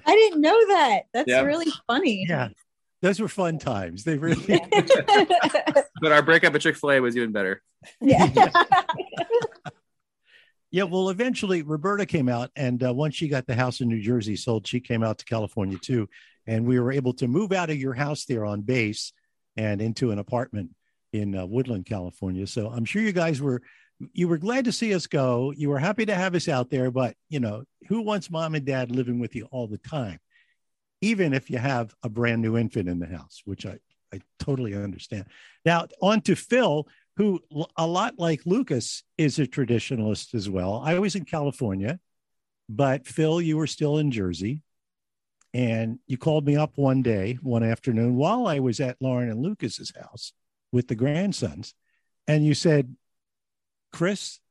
[0.05, 1.03] I didn't know that.
[1.13, 1.45] That's yep.
[1.45, 2.25] really funny.
[2.27, 2.49] Yeah
[3.05, 4.35] those were fun times they really
[6.01, 7.61] but our breakup at chick-fil-a was even better
[8.01, 8.31] yeah
[10.71, 14.01] yeah well eventually roberta came out and uh, once she got the house in new
[14.01, 16.07] jersey sold she came out to california too
[16.47, 19.13] and we were able to move out of your house there on base
[19.57, 20.71] and into an apartment
[21.13, 22.45] in uh, Woodland, California.
[22.45, 23.61] So I'm sure you guys were
[24.13, 25.53] you were glad to see us go.
[25.55, 28.65] You were happy to have us out there, but you know, who wants mom and
[28.65, 30.19] dad living with you all the time?
[31.01, 33.79] Even if you have a brand new infant in the house, which I,
[34.13, 35.25] I totally understand.
[35.65, 37.39] Now, on to Phil, who
[37.77, 40.81] a lot like Lucas is a traditionalist as well.
[40.83, 41.99] I was in California,
[42.67, 44.61] but Phil, you were still in Jersey.
[45.53, 49.41] And you called me up one day, one afternoon, while I was at Lauren and
[49.41, 50.33] Lucas's house
[50.73, 51.73] with the grandsons.
[52.27, 52.93] And you said,
[53.93, 54.41] Chris,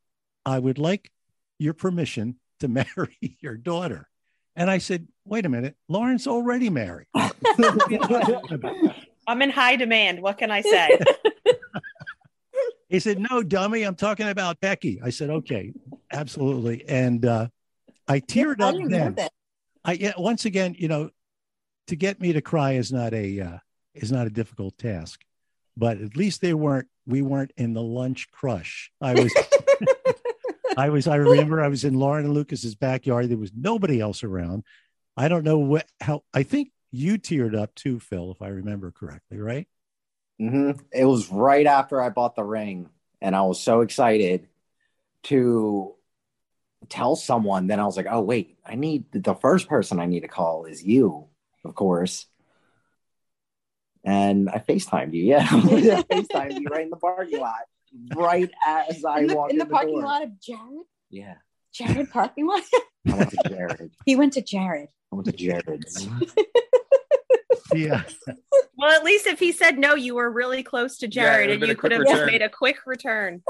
[0.46, 1.10] I would like
[1.58, 4.08] your permission to marry your daughter.
[4.56, 7.08] And I said, wait a minute, Lauren's already married.
[9.26, 10.20] I'm in high demand.
[10.20, 10.98] What can I say?
[12.88, 15.00] he said, no, dummy, I'm talking about Becky.
[15.02, 15.72] I said, okay,
[16.12, 16.84] absolutely.
[16.88, 17.48] And uh,
[18.06, 19.16] I teared yeah, up I then.
[19.84, 21.10] I yeah, once again, you know,
[21.88, 23.58] to get me to cry is not a uh,
[23.94, 25.20] is not a difficult task,
[25.76, 26.88] but at least they weren't.
[27.06, 28.90] We weren't in the lunch crush.
[29.00, 29.34] I was.
[30.76, 31.06] I was.
[31.06, 33.28] I remember I was in Lauren and Lucas's backyard.
[33.28, 34.64] There was nobody else around.
[35.16, 36.22] I don't know what how.
[36.32, 39.66] I think you teared up too, Phil, if I remember correctly, right?
[40.40, 40.80] Mm-hmm.
[40.92, 42.88] It was right after I bought the ring,
[43.20, 44.48] and I was so excited
[45.24, 45.94] to
[46.88, 50.20] tell someone, then I was like, oh, wait, I need the first person I need
[50.20, 51.28] to call is you,
[51.64, 52.26] of course.
[54.04, 55.24] And I FaceTimed you.
[55.24, 55.38] Yeah.
[55.50, 55.56] I
[56.10, 57.62] FaceTimed you right in the parking lot,
[58.14, 60.04] right as I in the, walked in the, the parking door.
[60.04, 60.84] lot of Jared.
[61.10, 61.34] Yeah.
[61.72, 62.62] Jared parking lot.
[63.08, 63.90] I went to Jared.
[64.04, 64.88] He went to Jared.
[65.12, 66.08] I went to Jared's.
[67.74, 68.02] yeah.
[68.76, 71.66] Well, at least if he said no, you were really close to Jared, yeah, and
[71.66, 73.42] you could have just made a quick return.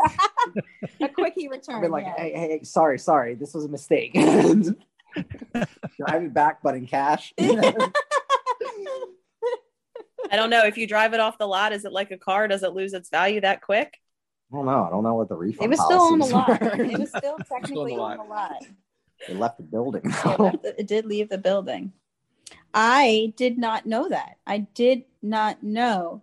[1.01, 1.77] a quickie return.
[1.77, 2.17] I've been like, yeah.
[2.17, 4.15] hey, hey, sorry, sorry, this was a mistake.
[4.15, 4.65] Drive
[6.23, 7.33] it back, but in cash.
[10.31, 10.65] I don't know.
[10.65, 12.49] If you drive it off the lot, is it like a car?
[12.49, 13.99] Does it lose its value that quick?
[14.55, 14.85] I don't know.
[14.85, 15.69] I don't know what the refund.
[15.69, 15.81] Was.
[15.81, 16.63] It was still on the lot.
[16.63, 18.65] It was still technically on the lot.
[19.29, 20.03] It left the building.
[20.05, 21.93] it, left the, it did leave the building.
[22.73, 24.39] I did not know that.
[24.47, 26.23] I did not know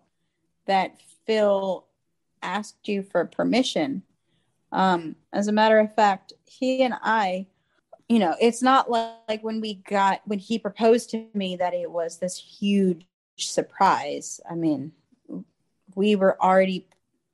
[0.65, 1.85] that Phil
[2.41, 4.03] asked you for permission.
[4.71, 7.47] Um, as a matter of fact, he and I,
[8.07, 11.73] you know, it's not like, like when we got when he proposed to me that
[11.73, 14.39] it was this huge surprise.
[14.49, 14.93] I mean,
[15.95, 16.87] we were already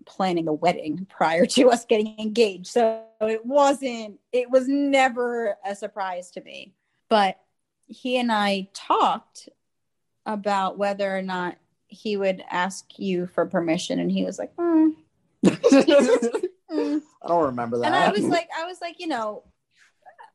[0.07, 2.67] planning a wedding prior to us getting engaged.
[2.67, 6.73] So it wasn't, it was never a surprise to me.
[7.09, 7.39] But
[7.87, 9.49] he and I talked
[10.25, 14.91] about whether or not he would ask you for permission, and he was like, mm.
[15.45, 17.01] mm.
[17.21, 17.85] I don't remember that.
[17.85, 19.43] and I was like, I was like, you know,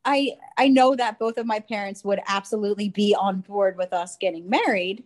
[0.03, 4.17] I I know that both of my parents would absolutely be on board with us
[4.17, 5.03] getting married.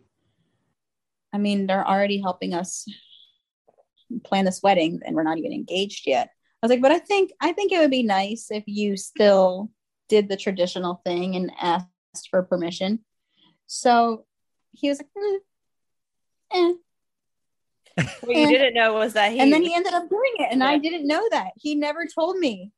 [1.34, 2.88] I mean, they're already helping us
[4.24, 6.30] plan this wedding, and we're not even engaged yet.
[6.62, 9.72] I was like, but I think I think it would be nice if you still
[10.10, 13.00] did the traditional thing and asked for permission.
[13.67, 14.26] So
[14.72, 15.38] he was like, "Mm,
[16.54, 16.74] eh.
[18.22, 20.63] What you didn't know was that he and then he ended up doing it, and
[20.63, 21.52] I didn't know that.
[21.58, 22.72] He never told me.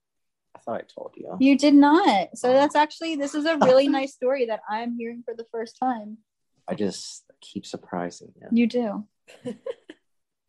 [0.55, 1.37] I thought I told you.
[1.39, 2.29] You did not.
[2.35, 5.77] So that's actually this is a really nice story that I'm hearing for the first
[5.77, 6.17] time.
[6.67, 8.47] I just keep surprising you.
[8.51, 9.05] You do.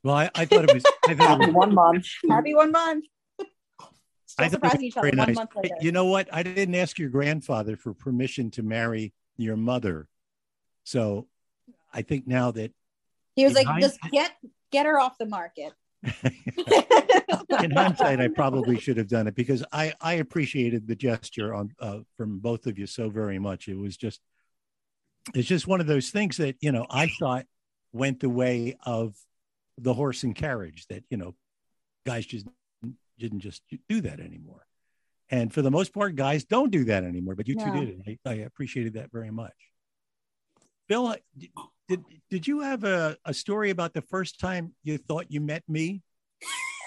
[0.02, 0.84] Well, I, I thought it was.
[1.06, 2.06] I thought it was One month.
[2.28, 3.04] Happy one month.
[4.26, 5.74] Still I thought surprising each other very one month later.
[5.80, 6.28] You know what?
[6.32, 10.08] I didn't ask your grandfather for permission to marry your mother.
[10.84, 11.26] So
[11.92, 12.72] I think now that
[13.34, 14.32] he was in like, just get
[14.70, 15.72] get her off the market.
[17.62, 21.72] in hindsight, I probably should have done it because I, I appreciated the gesture on
[21.80, 23.68] uh, from both of you so very much.
[23.68, 24.20] It was just,
[25.34, 27.46] it's just one of those things that, you know, I thought
[27.92, 29.14] went the way of
[29.80, 31.34] the horse and carriage that, you know,
[32.06, 32.46] guys just
[33.18, 34.66] didn't just do that anymore.
[35.30, 38.18] And for the most part, guys don't do that anymore, but you two did it.
[38.26, 39.54] I, I appreciated that very much.
[40.88, 41.14] Phil,
[41.88, 45.62] did, did you have a, a story about the first time you thought you met
[45.68, 46.02] me?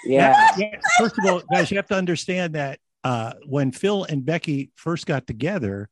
[0.04, 0.54] Yeah.
[0.58, 4.70] Yeah, First of all, guys, you have to understand that uh, when Phil and Becky
[4.74, 5.88] first got together,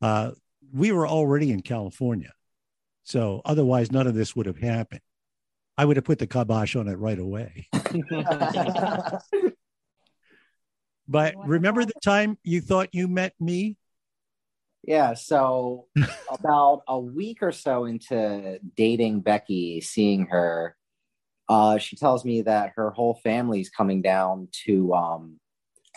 [0.00, 0.30] uh,
[0.72, 2.32] we were already in California.
[3.02, 5.00] So otherwise, none of this would have happened.
[5.80, 7.66] I would have put the kibosh on it right away.
[11.08, 13.76] But remember the time you thought you met me?
[14.84, 15.86] Yeah, so
[16.30, 20.76] about a week or so into dating Becky, seeing her,
[21.48, 25.40] uh, she tells me that her whole family's coming down to um,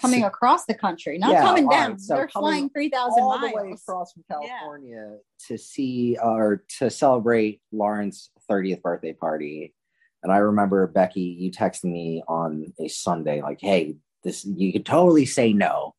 [0.02, 1.92] Coming across the country, not Yeah, coming down.
[1.92, 3.42] right, so They're coming flying three thousand miles.
[3.52, 4.48] the way across from Yeah.
[4.58, 5.18] California
[5.48, 9.74] to see or to celebrate Lauren's 30th birthday party.
[10.22, 14.86] And I remember Becky, you texting me on a Sunday, like, hey, this you could
[14.86, 15.96] totally say no.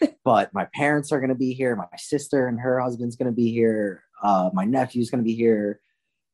[0.24, 4.04] but my parents are gonna be here, my sister and her husband's gonna be here,
[4.22, 5.80] uh, my nephew's gonna be here.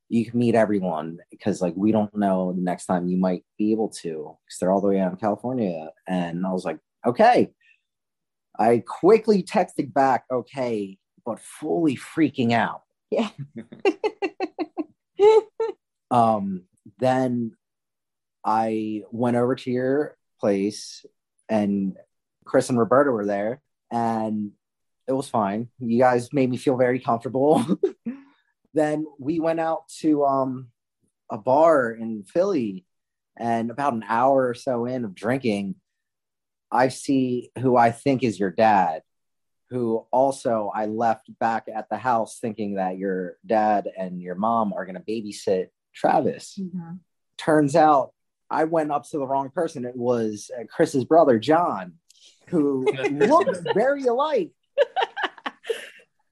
[0.09, 3.71] You can meet everyone because like we don't know the next time you might be
[3.71, 5.89] able to because they're all the way out in California.
[6.07, 7.51] And I was like, okay.
[8.57, 12.81] I quickly texted back, okay, but fully freaking out.
[13.09, 13.29] Yeah.
[16.11, 16.63] Um,
[16.97, 17.51] then
[18.43, 21.05] I went over to your place
[21.47, 21.95] and
[22.45, 24.53] Chris and Roberta were there and
[25.07, 25.69] it was fine.
[25.79, 27.63] You guys made me feel very comfortable.
[28.73, 30.69] then we went out to um
[31.29, 32.85] a bar in Philly
[33.37, 35.75] and about an hour or so in of drinking,
[36.71, 39.01] I see who I think is your dad,
[39.69, 44.73] who also I left back at the house thinking that your dad and your mom
[44.73, 46.59] are going to babysit Travis.
[46.59, 46.99] Mhm.
[47.37, 48.13] Turns out
[48.49, 49.85] I went up to the wrong person.
[49.85, 51.93] It was uh, Chris's brother, John,
[52.47, 54.51] who looked very alike.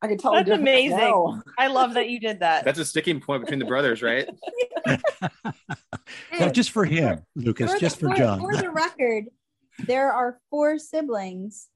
[0.01, 0.97] I could tell That's amazing.
[0.97, 1.41] now.
[1.57, 2.63] I love that you did that.
[2.65, 4.27] That's a sticking point between the brothers, right?
[6.39, 8.39] No, just for him, Lucas, the- just for for, John.
[8.39, 9.25] For the record,
[9.85, 11.67] there are four siblings.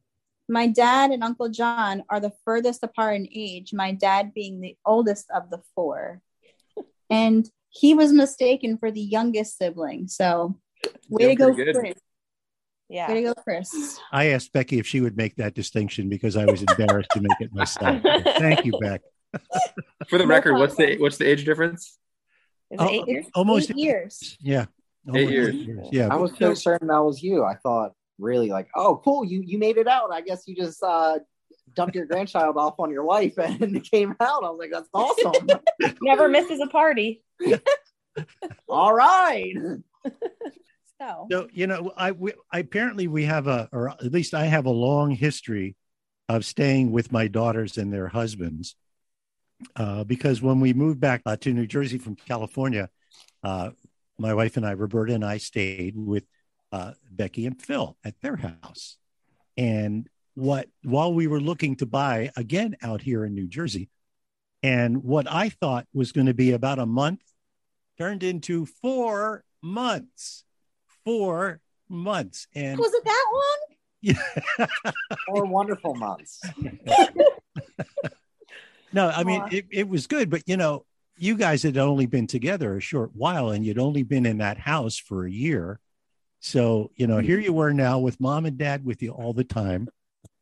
[0.52, 4.76] My dad and Uncle John are the furthest apart in age, my dad being the
[4.86, 6.22] oldest of the four.
[7.10, 10.10] And he was mistaken for the youngest sibling.
[10.10, 10.60] So,
[11.08, 11.74] way to go, good.
[11.74, 11.94] Chris.
[12.90, 13.08] Yeah.
[13.08, 13.98] Way to go, Chris.
[14.12, 17.40] I asked Becky if she would make that distinction because I was embarrassed to make
[17.40, 18.02] it myself.
[18.38, 19.00] Thank you, Beck.
[20.10, 21.98] For the No record, what's the what's the age difference?
[22.72, 23.26] Is it oh, eight Oh, years?
[23.36, 24.38] Almost Eight years.
[24.42, 24.66] Yeah.
[25.16, 25.88] Eight Almost years.
[25.94, 26.08] Yeah.
[26.12, 27.46] I was so certain that was you.
[27.46, 30.12] I thought really like, oh, cool, you you made it out.
[30.14, 31.20] I guess you just uh,
[31.76, 34.44] dumped your grandchild off on your wife and it came out.
[34.44, 35.50] I was like, that's awesome.
[36.02, 37.24] Never misses a party.
[38.69, 39.54] All right.
[41.00, 44.46] So, So you know, I, we, I apparently we have a, or at least I
[44.46, 45.76] have a long history
[46.30, 48.76] of staying with my daughters and their husbands,
[49.76, 52.90] uh, because when we moved back uh, to New Jersey from California,
[53.44, 53.72] uh,
[54.17, 56.24] my wife and I, Roberta and I, stayed with
[56.72, 58.98] uh, Becky and Phil at their house,
[59.58, 63.90] and what while we were looking to buy again out here in New Jersey,
[64.63, 67.22] and what I thought was going to be about a month
[67.98, 70.46] turned into four months
[71.06, 71.60] four
[71.90, 73.58] months and was it that long?
[74.02, 74.67] yeah.
[75.28, 76.42] Four wonderful months.
[78.94, 80.86] no i mean it, it was good but you know
[81.17, 84.58] you guys had only been together a short while and you'd only been in that
[84.58, 85.80] house for a year
[86.42, 89.44] So, you know, here you were now with mom and dad with you all the
[89.44, 89.87] time.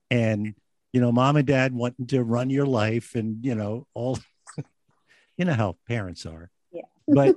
[0.10, 0.56] And,
[0.94, 4.18] you know, mom and dad wanting to run your life and, you know, all,
[5.38, 6.50] you know how parents are.
[6.72, 6.84] Yeah.
[7.06, 7.36] But,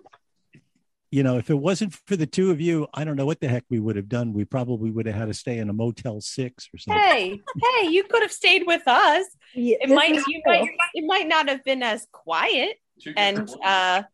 [1.10, 3.48] you know, if it wasn't for the two of you, I don't know what the
[3.48, 4.32] heck we would have done.
[4.32, 7.02] We probably would have had to stay in a Motel Six or something.
[7.02, 9.26] Hey, hey, you could have stayed with us.
[9.54, 12.76] Yeah, It might you might it might not have been as quiet
[13.16, 14.04] and uh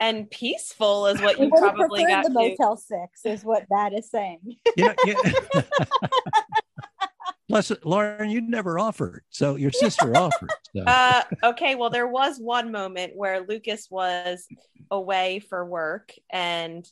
[0.00, 2.48] and peaceful is what you would have probably preferred got the to.
[2.50, 4.56] Motel Six, is what that is saying.
[4.76, 5.14] Yeah, yeah.
[7.48, 9.22] Plus, Lauren, you never offered.
[9.30, 10.50] So your sister offered.
[10.74, 10.82] So.
[10.86, 14.46] Uh, okay, well, there was one moment where Lucas was
[14.90, 16.86] away for work, and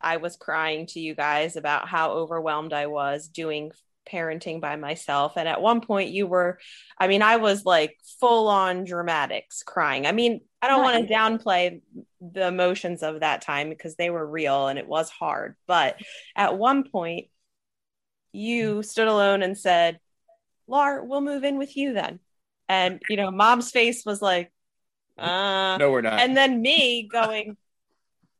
[0.00, 3.70] I was crying to you guys about how overwhelmed I was doing
[4.10, 5.34] parenting by myself.
[5.36, 6.58] And at one point, you were,
[6.98, 10.06] I mean, I was like full on dramatics crying.
[10.06, 11.80] I mean, I don't want to downplay
[12.20, 15.56] the emotions of that time because they were real and it was hard.
[15.66, 16.00] But
[16.34, 17.26] at one point,
[18.32, 20.00] you stood alone and said,
[20.66, 22.20] Lar, we'll move in with you then.
[22.68, 24.52] And, you know, mom's face was like,
[25.16, 26.20] uh, No, we're not.
[26.20, 27.56] and then me going,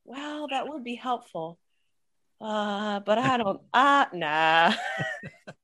[0.05, 1.59] well, that would be helpful.
[2.41, 4.75] Uh, but I don't, uh, nah.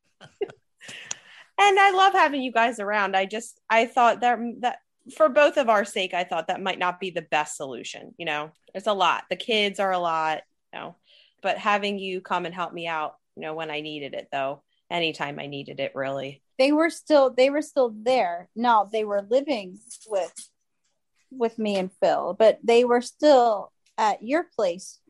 [1.58, 3.16] and I love having you guys around.
[3.16, 4.78] I just, I thought that, that
[5.16, 8.14] for both of our sake, I thought that might not be the best solution.
[8.16, 9.24] You know, it's a lot.
[9.30, 10.42] The kids are a lot,
[10.72, 10.96] you know,
[11.42, 14.62] but having you come and help me out, you know, when I needed it though,
[14.90, 16.42] anytime I needed it, really.
[16.58, 18.48] They were still they were still there.
[18.54, 19.78] No, they were living
[20.08, 20.32] with
[21.30, 25.00] with me and Phil, but they were still at your place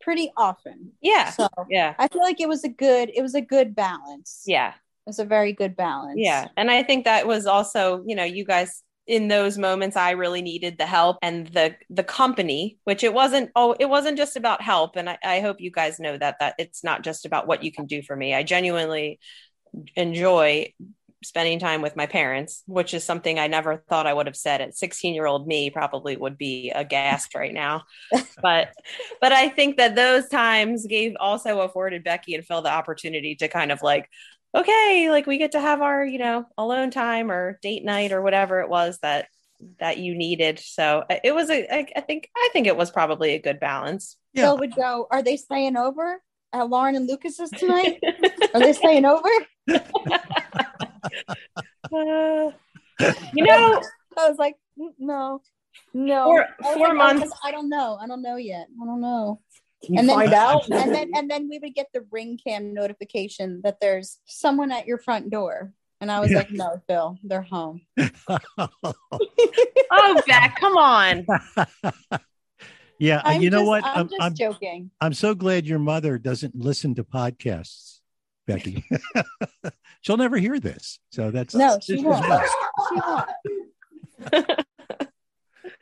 [0.00, 0.92] pretty often.
[1.00, 1.30] Yeah.
[1.30, 1.94] So Yeah.
[1.98, 4.44] I feel like it was a good it was a good balance.
[4.46, 4.74] Yeah.
[5.06, 6.14] It was a very good balance.
[6.16, 6.48] Yeah.
[6.56, 10.40] And I think that was also, you know, you guys in those moments I really
[10.40, 14.62] needed the help and the the company, which it wasn't oh, it wasn't just about
[14.62, 14.96] help.
[14.96, 17.70] And I, I hope you guys know that that it's not just about what you
[17.70, 18.34] can do for me.
[18.34, 19.18] I genuinely
[19.94, 20.72] enjoy
[21.24, 24.60] spending time with my parents, which is something I never thought I would have said
[24.60, 27.84] at 16 year old me probably would be aghast right now.
[28.42, 28.72] but
[29.20, 33.48] but I think that those times gave also afforded Becky and Phil the opportunity to
[33.48, 34.08] kind of like
[34.54, 38.22] okay, like we get to have our, you know, alone time or date night or
[38.22, 39.26] whatever it was that
[39.78, 40.58] that you needed.
[40.58, 43.60] So uh, it was a I, I think I think it was probably a good
[43.60, 44.16] balance.
[44.32, 44.44] Yeah.
[44.44, 46.20] Phil would go, Are they staying over
[46.52, 48.00] at Lauren and Lucas's tonight?
[48.54, 49.28] Are they staying over?
[51.92, 52.50] Uh,
[53.32, 53.82] you know,
[54.18, 55.42] I was like, "Mm, no,
[55.92, 56.24] no.
[56.24, 57.98] Four- four like, "Oh, months." I don't know.
[58.00, 58.66] I don't know yet.
[58.80, 59.40] I don't know.
[59.84, 60.68] Can you And then- find out?
[60.70, 64.86] And then and then we would get the ring cam notification that there's someone at
[64.86, 65.72] your front door.
[66.00, 66.38] And I was Yeah.
[66.38, 67.80] like, no, Phil, they're home.
[68.28, 71.24] oh Beck, come on.
[72.98, 73.84] yeah, uh, I'm you know just- what?
[73.84, 74.90] I'm, I'm, just I'm, joking.
[75.00, 78.00] I'm so glad your mother doesn't listen to podcasts,
[78.46, 78.84] Becky.
[80.02, 80.98] She'll never hear this.
[81.10, 82.24] So that's No, she won't.
[82.24, 83.30] She won't.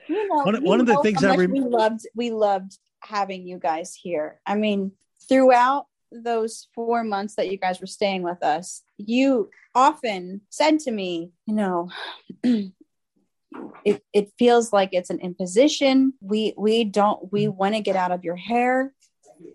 [0.08, 2.78] You know, One of- one of the things I much rem- we loved we loved
[3.02, 4.40] having you guys here.
[4.46, 4.92] I mean,
[5.28, 10.90] throughout those four months that you guys were staying with us, you often said to
[10.90, 11.90] me, you know,
[13.84, 16.14] it, it feels like it's an imposition.
[16.20, 18.92] We we don't we want to get out of your hair.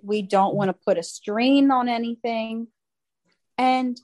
[0.01, 2.67] We don't want to put a strain on anything.
[3.57, 3.99] And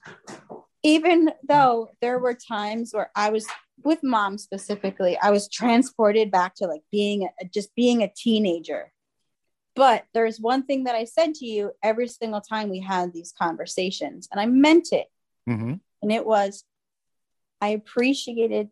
[0.84, 3.46] even though there were times where I was
[3.84, 8.93] with mom specifically, I was transported back to like being a, just being a teenager.
[9.76, 13.34] But there's one thing that I said to you every single time we had these
[13.38, 15.08] conversations, and I meant it.
[15.50, 15.80] Mhm.
[16.02, 16.64] And it was,
[17.60, 18.70] I appreciated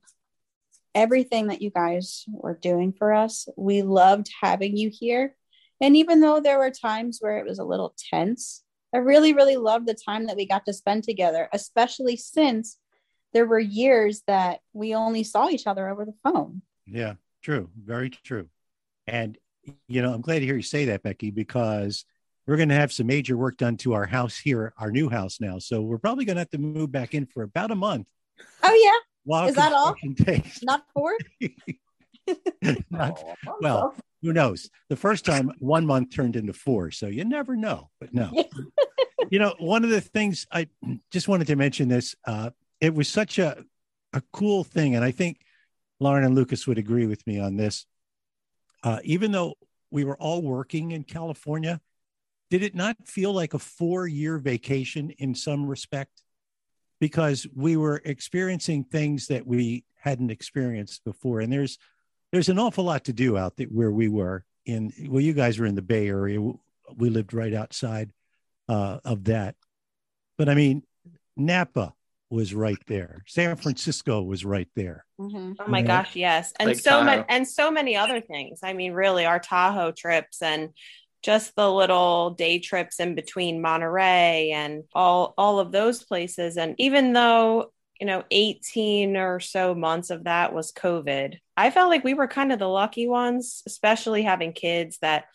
[0.94, 3.48] everything that you guys were doing for us.
[3.58, 5.36] We loved having you here.
[5.80, 9.56] And even though there were times where it was a little tense, I really, really
[9.56, 12.78] loved the time that we got to spend together, especially since
[13.34, 16.62] there were years that we only saw each other over the phone.
[16.86, 17.70] Yeah, true.
[17.76, 18.50] Very true.
[19.08, 19.38] And,
[19.88, 22.06] you know, I'm glad to hear you say that, Becky, because
[22.48, 25.40] we're going to have some major work done to our house here, our new house
[25.40, 25.60] now.
[25.60, 28.08] So we're probably going to have to move back in for about a month.
[28.64, 29.96] Oh, yeah, While Is that all?
[30.18, 30.64] takes.
[30.64, 31.16] not four.
[32.90, 33.24] Not-
[33.60, 34.70] well, who knows?
[34.90, 36.92] The first time, one month turned into four.
[36.92, 38.32] So you never know, but no.
[39.32, 40.68] you know, one of the things I
[41.12, 43.64] just wanted to mention this, uh, it was such a,
[44.14, 44.96] a cool thing.
[44.96, 45.40] And I think
[46.00, 47.86] Lauren and Lucas would agree with me on this.
[48.84, 49.56] Uh, even though
[49.90, 51.80] we were all working in California,
[52.50, 56.24] did it not feel like a four year vacation in some respect?
[57.00, 61.40] Because we were experiencing things that we hadn't experienced before.
[61.40, 61.78] And there's
[62.32, 65.60] there's an awful lot to do out there where we were in well, you guys
[65.60, 66.40] were in the Bay Area.
[66.96, 68.12] We lived right outside
[68.68, 69.56] uh, of that.
[70.38, 70.84] But I mean,
[71.38, 71.94] Napa
[72.32, 73.24] was right there.
[73.28, 75.06] San Francisco was right there.
[75.20, 75.54] Mm-hmm.
[75.60, 75.88] Oh my Yeah.
[75.88, 76.54] gosh, yes.
[76.60, 78.62] And Lake so many and so many other things.
[78.64, 80.70] I mean, really our Tahoe trips and
[81.22, 86.74] just the little day trips in between Monterey and all all of those places and
[86.80, 92.04] even though you know 18 or so months of that was covid i felt like
[92.04, 95.26] we were kind of the lucky ones especially having kids that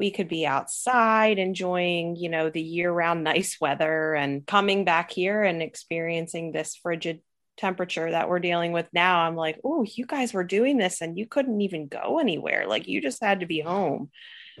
[0.00, 5.10] we could be outside enjoying you know the year round nice weather and coming back
[5.10, 7.20] here and experiencing this frigid
[7.58, 11.18] temperature that we're dealing with now i'm like oh you guys were doing this and
[11.18, 14.10] you couldn't even go anywhere like you just had to be home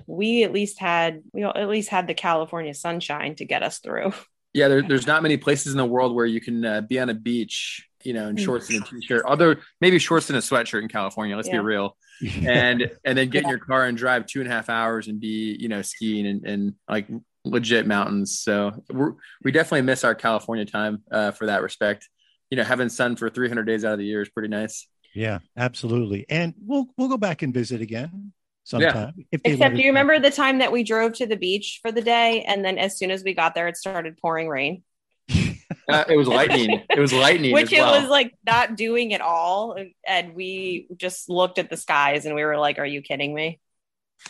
[0.06, 4.12] we at least had we at least had the california sunshine to get us through
[4.52, 7.08] Yeah, there, there's not many places in the world where you can uh, be on
[7.08, 9.24] a beach, you know, in shorts and a t-shirt.
[9.24, 11.36] Although maybe shorts and a sweatshirt in California.
[11.36, 11.58] Let's Yeah.
[11.58, 11.96] be real.
[12.46, 15.20] And and then get in your car and drive two and a half hours and
[15.20, 17.08] be, you know, skiing and, in like
[17.44, 18.38] legit mountains.
[18.40, 22.08] So we're, we definitely miss our California time uh, for that respect.
[22.50, 24.86] You know, having sun for 300 days out of the year is pretty nice.
[25.14, 26.26] yeah, absolutely.
[26.28, 28.32] And we'll we'll go back and visit again
[28.64, 29.14] sometime.
[29.32, 32.02] If Except, do you remember the time that we drove to the beach for the
[32.02, 34.82] day, and then as soon as we got there, it started pouring rain,
[35.88, 36.82] Uh, it was lightning.
[36.90, 37.52] It was lightning.
[37.52, 38.00] which as it well.
[38.00, 39.76] was like not doing at all.
[40.06, 43.60] And we just looked at the skies and we were like, "Are you kidding me?"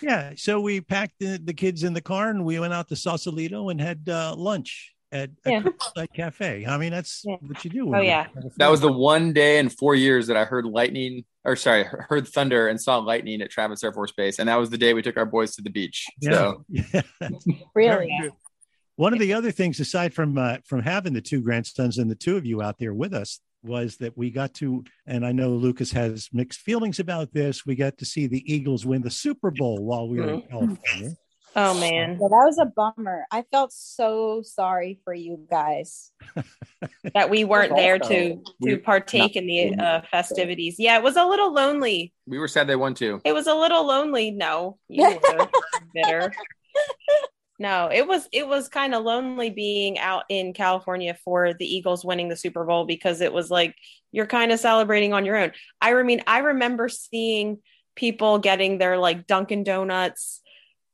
[0.00, 2.96] Yeah, so we packed the, the kids in the car and we went out to
[2.96, 5.62] Sausalito and had uh, lunch at a Yeah.
[5.62, 6.64] curbside cafe.
[6.66, 7.36] I mean, that's Yeah.
[7.40, 7.94] what you do.
[7.96, 8.28] Oh, yeah.
[8.58, 12.28] That was the one day in four years that I heard lightning, or sorry, heard
[12.28, 15.02] thunder and saw lightning at Travis Air Force Base, and that was the day we
[15.02, 16.06] took our boys to the beach.
[16.20, 16.30] yeah.
[16.30, 17.02] So yeah.
[17.74, 18.30] Really?
[19.00, 19.02] Very good.
[19.02, 22.14] One of the other things, aside from uh, from having the two grandsons and the
[22.14, 25.50] two of you out there with us, was that we got to, and I know
[25.50, 27.66] Lucas has mixed feelings about this.
[27.66, 31.16] We got to see the Eagles win the Super Bowl while we were in California.
[31.56, 33.24] Oh man, Yeah, that was a bummer.
[33.32, 36.12] I felt so sorry for you guys.
[37.14, 40.76] that we weren't there to to We- partake in the uh, festivities.
[40.78, 42.12] Yeah, it was a little lonely.
[42.26, 43.20] we were sad they won too.
[43.24, 44.30] It was a little lonely.
[44.30, 45.02] No, you
[45.38, 45.48] were
[45.92, 46.32] bitter.
[47.60, 52.02] No, it was it was kind of lonely being out in California for the Eagles
[52.06, 53.76] winning the Super Bowl because it was like
[54.12, 55.52] you're kind of celebrating on your own.
[55.78, 57.58] I mean, I remember seeing
[57.94, 60.40] people getting their like Dunkin' Donuts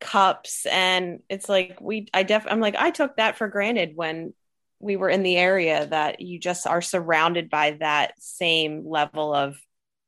[0.01, 4.35] cups and it's like we I def I'm like I took that for granted when
[4.81, 9.57] we were in the area that you just are surrounded by that same level of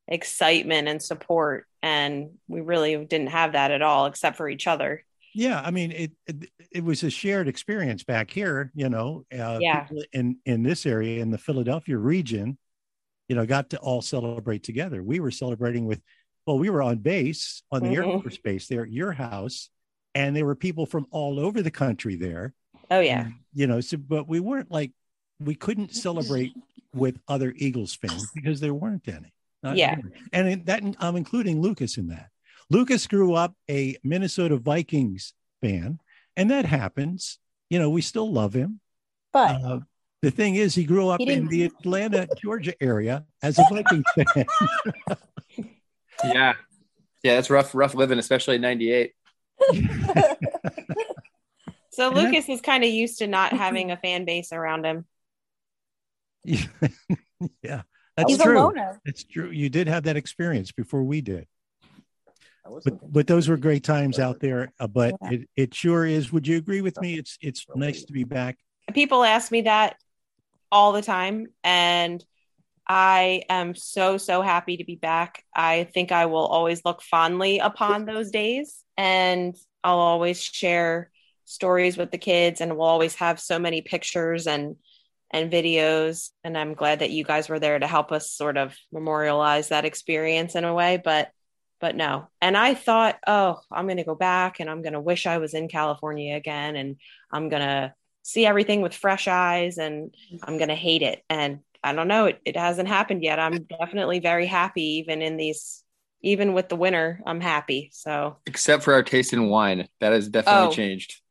[0.09, 5.05] excitement and support and we really didn't have that at all except for each other.
[5.39, 8.71] Yeah, I mean, it, it it was a shared experience back here.
[8.75, 9.87] You know, uh, Yeah.
[10.11, 12.57] in in this area in the Philadelphia region,
[13.29, 15.01] you know, got to all celebrate together.
[15.01, 16.01] We were celebrating with,
[16.45, 18.21] well, we were on base on the Air Mhm.
[18.21, 19.69] Force Base there at your house,
[20.13, 22.53] and there were people from all over the country there.
[22.91, 23.29] Oh yeah.
[23.53, 24.91] you know so but we weren't like
[25.39, 26.51] we couldn't celebrate
[26.93, 29.31] with other eagles fans because there weren't any
[29.63, 29.95] Not Yeah.
[29.95, 30.11] really.
[30.33, 32.29] and in that i'm including lucas in that
[32.69, 35.99] lucas grew up a minnesota vikings fan
[36.37, 37.37] and that happens.
[37.69, 38.79] You know we still love him.
[39.33, 39.79] But uh,
[40.21, 44.03] the thing is he grew up He in the atlanta georgia area as a vikings
[44.15, 44.45] fan.
[46.23, 46.53] Yeah,
[47.23, 49.13] yeah, that's rough, rough living, especially in '98.
[51.91, 54.85] So And that- Lucas is kind of used to not having a fan base around
[54.85, 55.05] him.
[56.45, 57.81] yeah
[58.15, 58.57] that's he's a true.
[58.57, 59.01] loner.
[59.05, 59.49] it's true.
[59.49, 61.45] You did have that experience before we did
[62.83, 65.31] but but those were great times out there uh, but Yeah.
[65.31, 68.57] it, it sure is would you agree with me it's it's nice to be back
[68.93, 69.97] People ask me that
[70.71, 72.23] all the time and
[72.87, 75.43] I am so so happy to be back.
[75.55, 81.11] I think I will always look fondly upon those days and I'll always share
[81.45, 84.75] stories with the kids and we'll always have so many pictures and
[85.31, 88.75] and videos and I'm glad that you guys were there to help us sort of
[88.91, 91.29] memorialize that experience in a way but
[91.79, 92.27] but no.
[92.41, 95.37] And I thought, oh, I'm going to go back and I'm going to wish I
[95.37, 96.97] was in California again and
[97.31, 100.13] I'm going to see everything with fresh eyes and
[100.43, 101.23] I'm going to hate it.
[101.29, 103.39] And I don't know, it, it hasn't happened yet.
[103.39, 105.83] I'm definitely very happy, even in these,
[106.21, 107.89] even with the winter, I'm happy.
[107.93, 110.71] So, Except for our taste in wine, that has definitely Oh.
[110.71, 111.21] changed.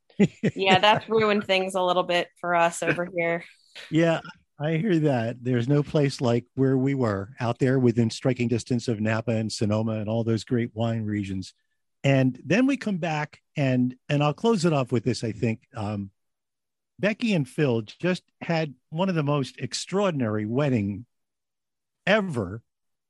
[0.56, 3.44] yeah, that's ruined things a little bit for us over here.
[3.90, 4.20] Yeah,
[4.60, 5.44] I hear that.
[5.44, 9.52] There's no place like where we were out there within striking distance of Napa and
[9.52, 11.54] Sonoma and all those great wine regions.
[12.02, 15.22] And then we come back and and I'll close it off with this.
[15.22, 16.10] I think um,
[16.98, 21.06] Becky and Phil just had one of the most extraordinary wedding
[22.06, 22.62] ever,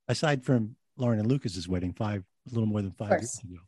[0.06, 3.60] aside from Lauren and Lucas's wedding five, a little more than five years ago.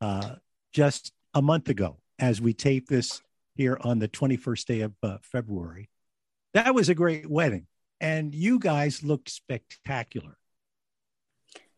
[0.00, 0.34] Uh,
[0.72, 3.22] just a month ago, as we tape this
[3.54, 5.88] here on the 21st day of uh, February.
[6.58, 7.68] That was a great wedding,
[8.00, 10.36] and you guys looked spectacular.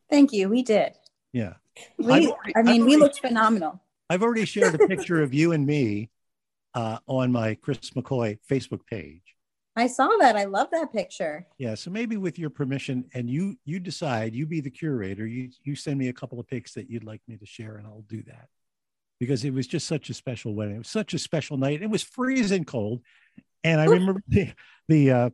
[0.08, 0.48] Thank you.
[0.48, 0.94] We did.
[1.34, 1.54] Yeah.
[1.98, 3.82] We, already- I mean, I've we looked phenomenal.
[4.08, 6.08] I've already shared a picture of you and me
[6.72, 9.20] uh, on my Chris McCoy Facebook page.
[9.76, 10.34] I saw that.
[10.34, 11.46] I love that picture.
[11.58, 15.26] Yeah, so maybe with your permission, and you you decide, you be the curator.
[15.26, 17.86] You you send me a couple of pics that you'd like me to share, and
[17.86, 18.48] I'll do that
[19.18, 20.76] because it was just such a special wedding.
[20.76, 21.82] It was such a special night.
[21.82, 23.02] It was freezing cold,
[23.64, 24.52] and I remember the
[24.88, 25.30] the uh,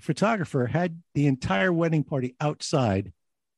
[0.00, 3.12] photographer had the entire wedding party outside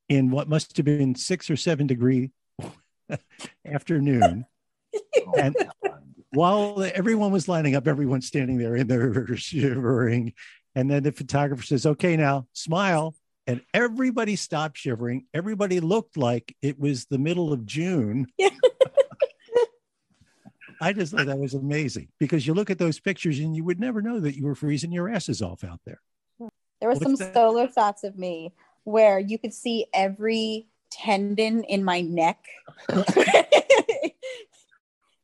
[0.09, 2.31] in what must have been six or seven degree
[3.66, 4.45] afternoon.
[5.39, 5.57] and
[6.31, 10.35] while everyone was lining up, everyone's standing there and they're shivering.
[10.75, 13.14] And then the photographer says, okay, now smile.
[13.47, 15.27] And everybody stopped shivering.
[15.35, 18.27] Everybody looked like it was the middle of June.
[20.81, 23.78] I just thought that was amazing because you look at those pictures and you would
[23.78, 26.01] never know that you were freezing your asses off out there.
[26.39, 27.35] There were What's some that?
[27.35, 28.55] solar shots of me
[28.85, 32.43] where you could see every tendon in my neck.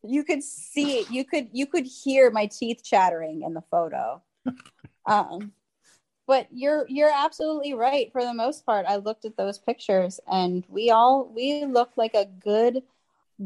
[0.02, 1.10] you could see it.
[1.10, 4.22] You could you could hear my teeth chattering in the photo.
[5.08, 5.52] Um,
[6.26, 8.10] but you're you're absolutely right.
[8.10, 12.14] For the most part, I looked at those pictures and we all we looked like
[12.14, 12.82] a good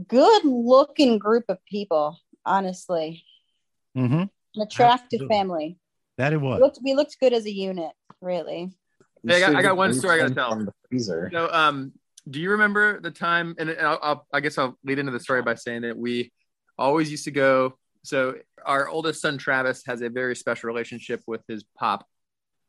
[0.08, 2.18] good looking group of people.
[2.46, 3.24] Honestly,
[3.96, 4.14] Mm-hmm.
[4.22, 4.30] an
[4.62, 5.28] attractive Absolutely.
[5.36, 5.78] family.
[6.18, 6.60] That it We was.
[6.60, 7.90] looked, we looked good as a unit.
[8.20, 8.70] Really.
[9.26, 10.50] Hey, I got- I got one story I gotta tell.
[10.52, 11.28] From the freezer.
[11.32, 11.92] So, um,
[12.28, 13.54] do you remember the time?
[13.58, 16.32] And I'll, I'll, I guess I'll lead into the story by saying that we
[16.78, 17.76] always used to go.
[18.04, 22.06] So, our oldest son Travis has a very special relationship with his pop,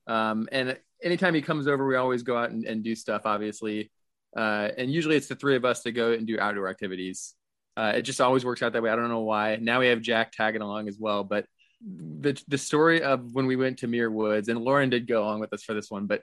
[0.08, 3.22] um, and anytime he comes over, we always go out and, and do stuff.
[3.26, 3.92] Obviously,
[4.36, 7.34] uh, and usually it's the three of us to go and do outdoor activities.
[7.78, 8.90] Uh, it just always works out that way.
[8.90, 9.58] I don't know why.
[9.58, 11.46] Now we have Jack tagging along as well, but
[11.84, 15.40] the the story of when we went to Muir Woods, and Lauren did go along
[15.40, 16.22] with us for this one, but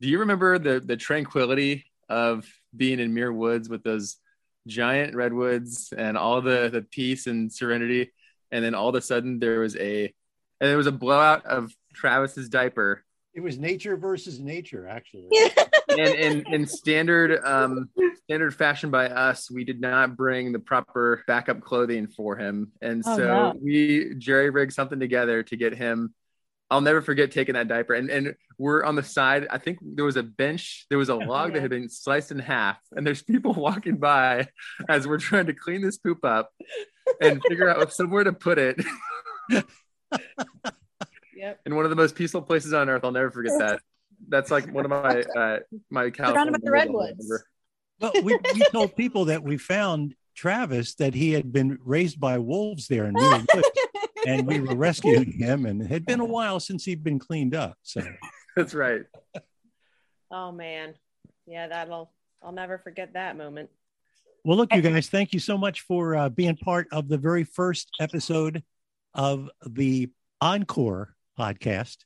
[0.00, 2.46] do you remember the the tranquility of
[2.76, 4.16] being in Muir Woods with those
[4.66, 8.12] giant redwoods and all the the peace and serenity,
[8.50, 10.12] and then all of a sudden there was a
[10.60, 13.04] and there was a blowout of Travis's diaper,
[13.38, 15.28] It was nature versus nature, actually.
[15.90, 17.88] and in in standard um
[18.24, 23.04] standard fashion by us, we did not bring the proper backup clothing for him, and
[23.06, 23.54] Oh, so no.
[23.62, 26.12] we jerry rigged something together to get him.
[26.68, 29.46] I'll never forget taking that diaper, and and we're on the side.
[29.48, 32.40] I think there was a bench, there was a log that had been sliced in
[32.40, 34.48] half, and there's people walking by
[34.88, 36.50] as we're trying to clean this poop up
[37.20, 38.84] and figure out somewhere to put it
[41.38, 41.60] Yep.
[41.66, 43.04] in one of the most peaceful places on earth.
[43.04, 43.80] I'll never forget that.
[44.28, 45.58] That's like one of my uh,
[45.88, 46.50] my California.
[46.50, 47.16] about the memories I'll redwoods.
[47.20, 47.46] remember.
[48.00, 52.38] Well, we, we told people that we found Travis that he had been raised by
[52.38, 53.68] wolves there in Muir Woods,
[54.26, 57.54] and we were rescuing him, and it had been a while since he'd been cleaned
[57.54, 57.76] up.
[57.82, 58.02] So
[58.56, 59.02] That's right.
[60.30, 60.94] Oh man.
[61.46, 62.12] Yeah, that'll
[62.42, 63.70] I'll never forget that moment.
[64.44, 67.44] Well, look, you guys, thank you so much for uh, being part of the very
[67.44, 68.62] first episode
[69.14, 70.10] of the
[70.40, 71.98] Encore podcast.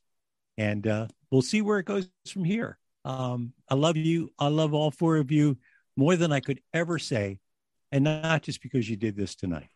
[0.57, 2.77] And uh, we'll see where it goes from here.
[3.05, 4.31] Um, I love you.
[4.37, 5.57] I love all four of you
[5.97, 7.39] more than I could ever say.
[7.91, 9.69] And not just because you did this tonight.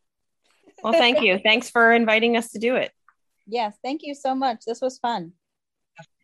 [0.83, 1.39] Well, thank you.
[1.43, 2.91] Thanks for inviting us to do it.
[3.47, 4.61] Yes, thank you so much.
[4.65, 5.33] This was fun.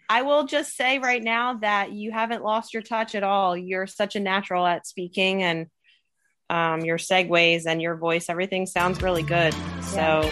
[0.09, 3.55] I will just say right now that you haven't lost your touch at all.
[3.55, 5.67] You're such a natural at speaking and
[6.49, 9.55] um, your segues and your voice, everything sounds really good.
[9.81, 10.29] So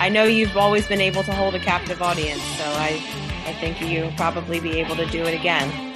[0.00, 2.42] I know you've always been able to hold a captive audience.
[2.42, 3.02] So I,
[3.46, 5.87] I think you'll probably be able to do it again.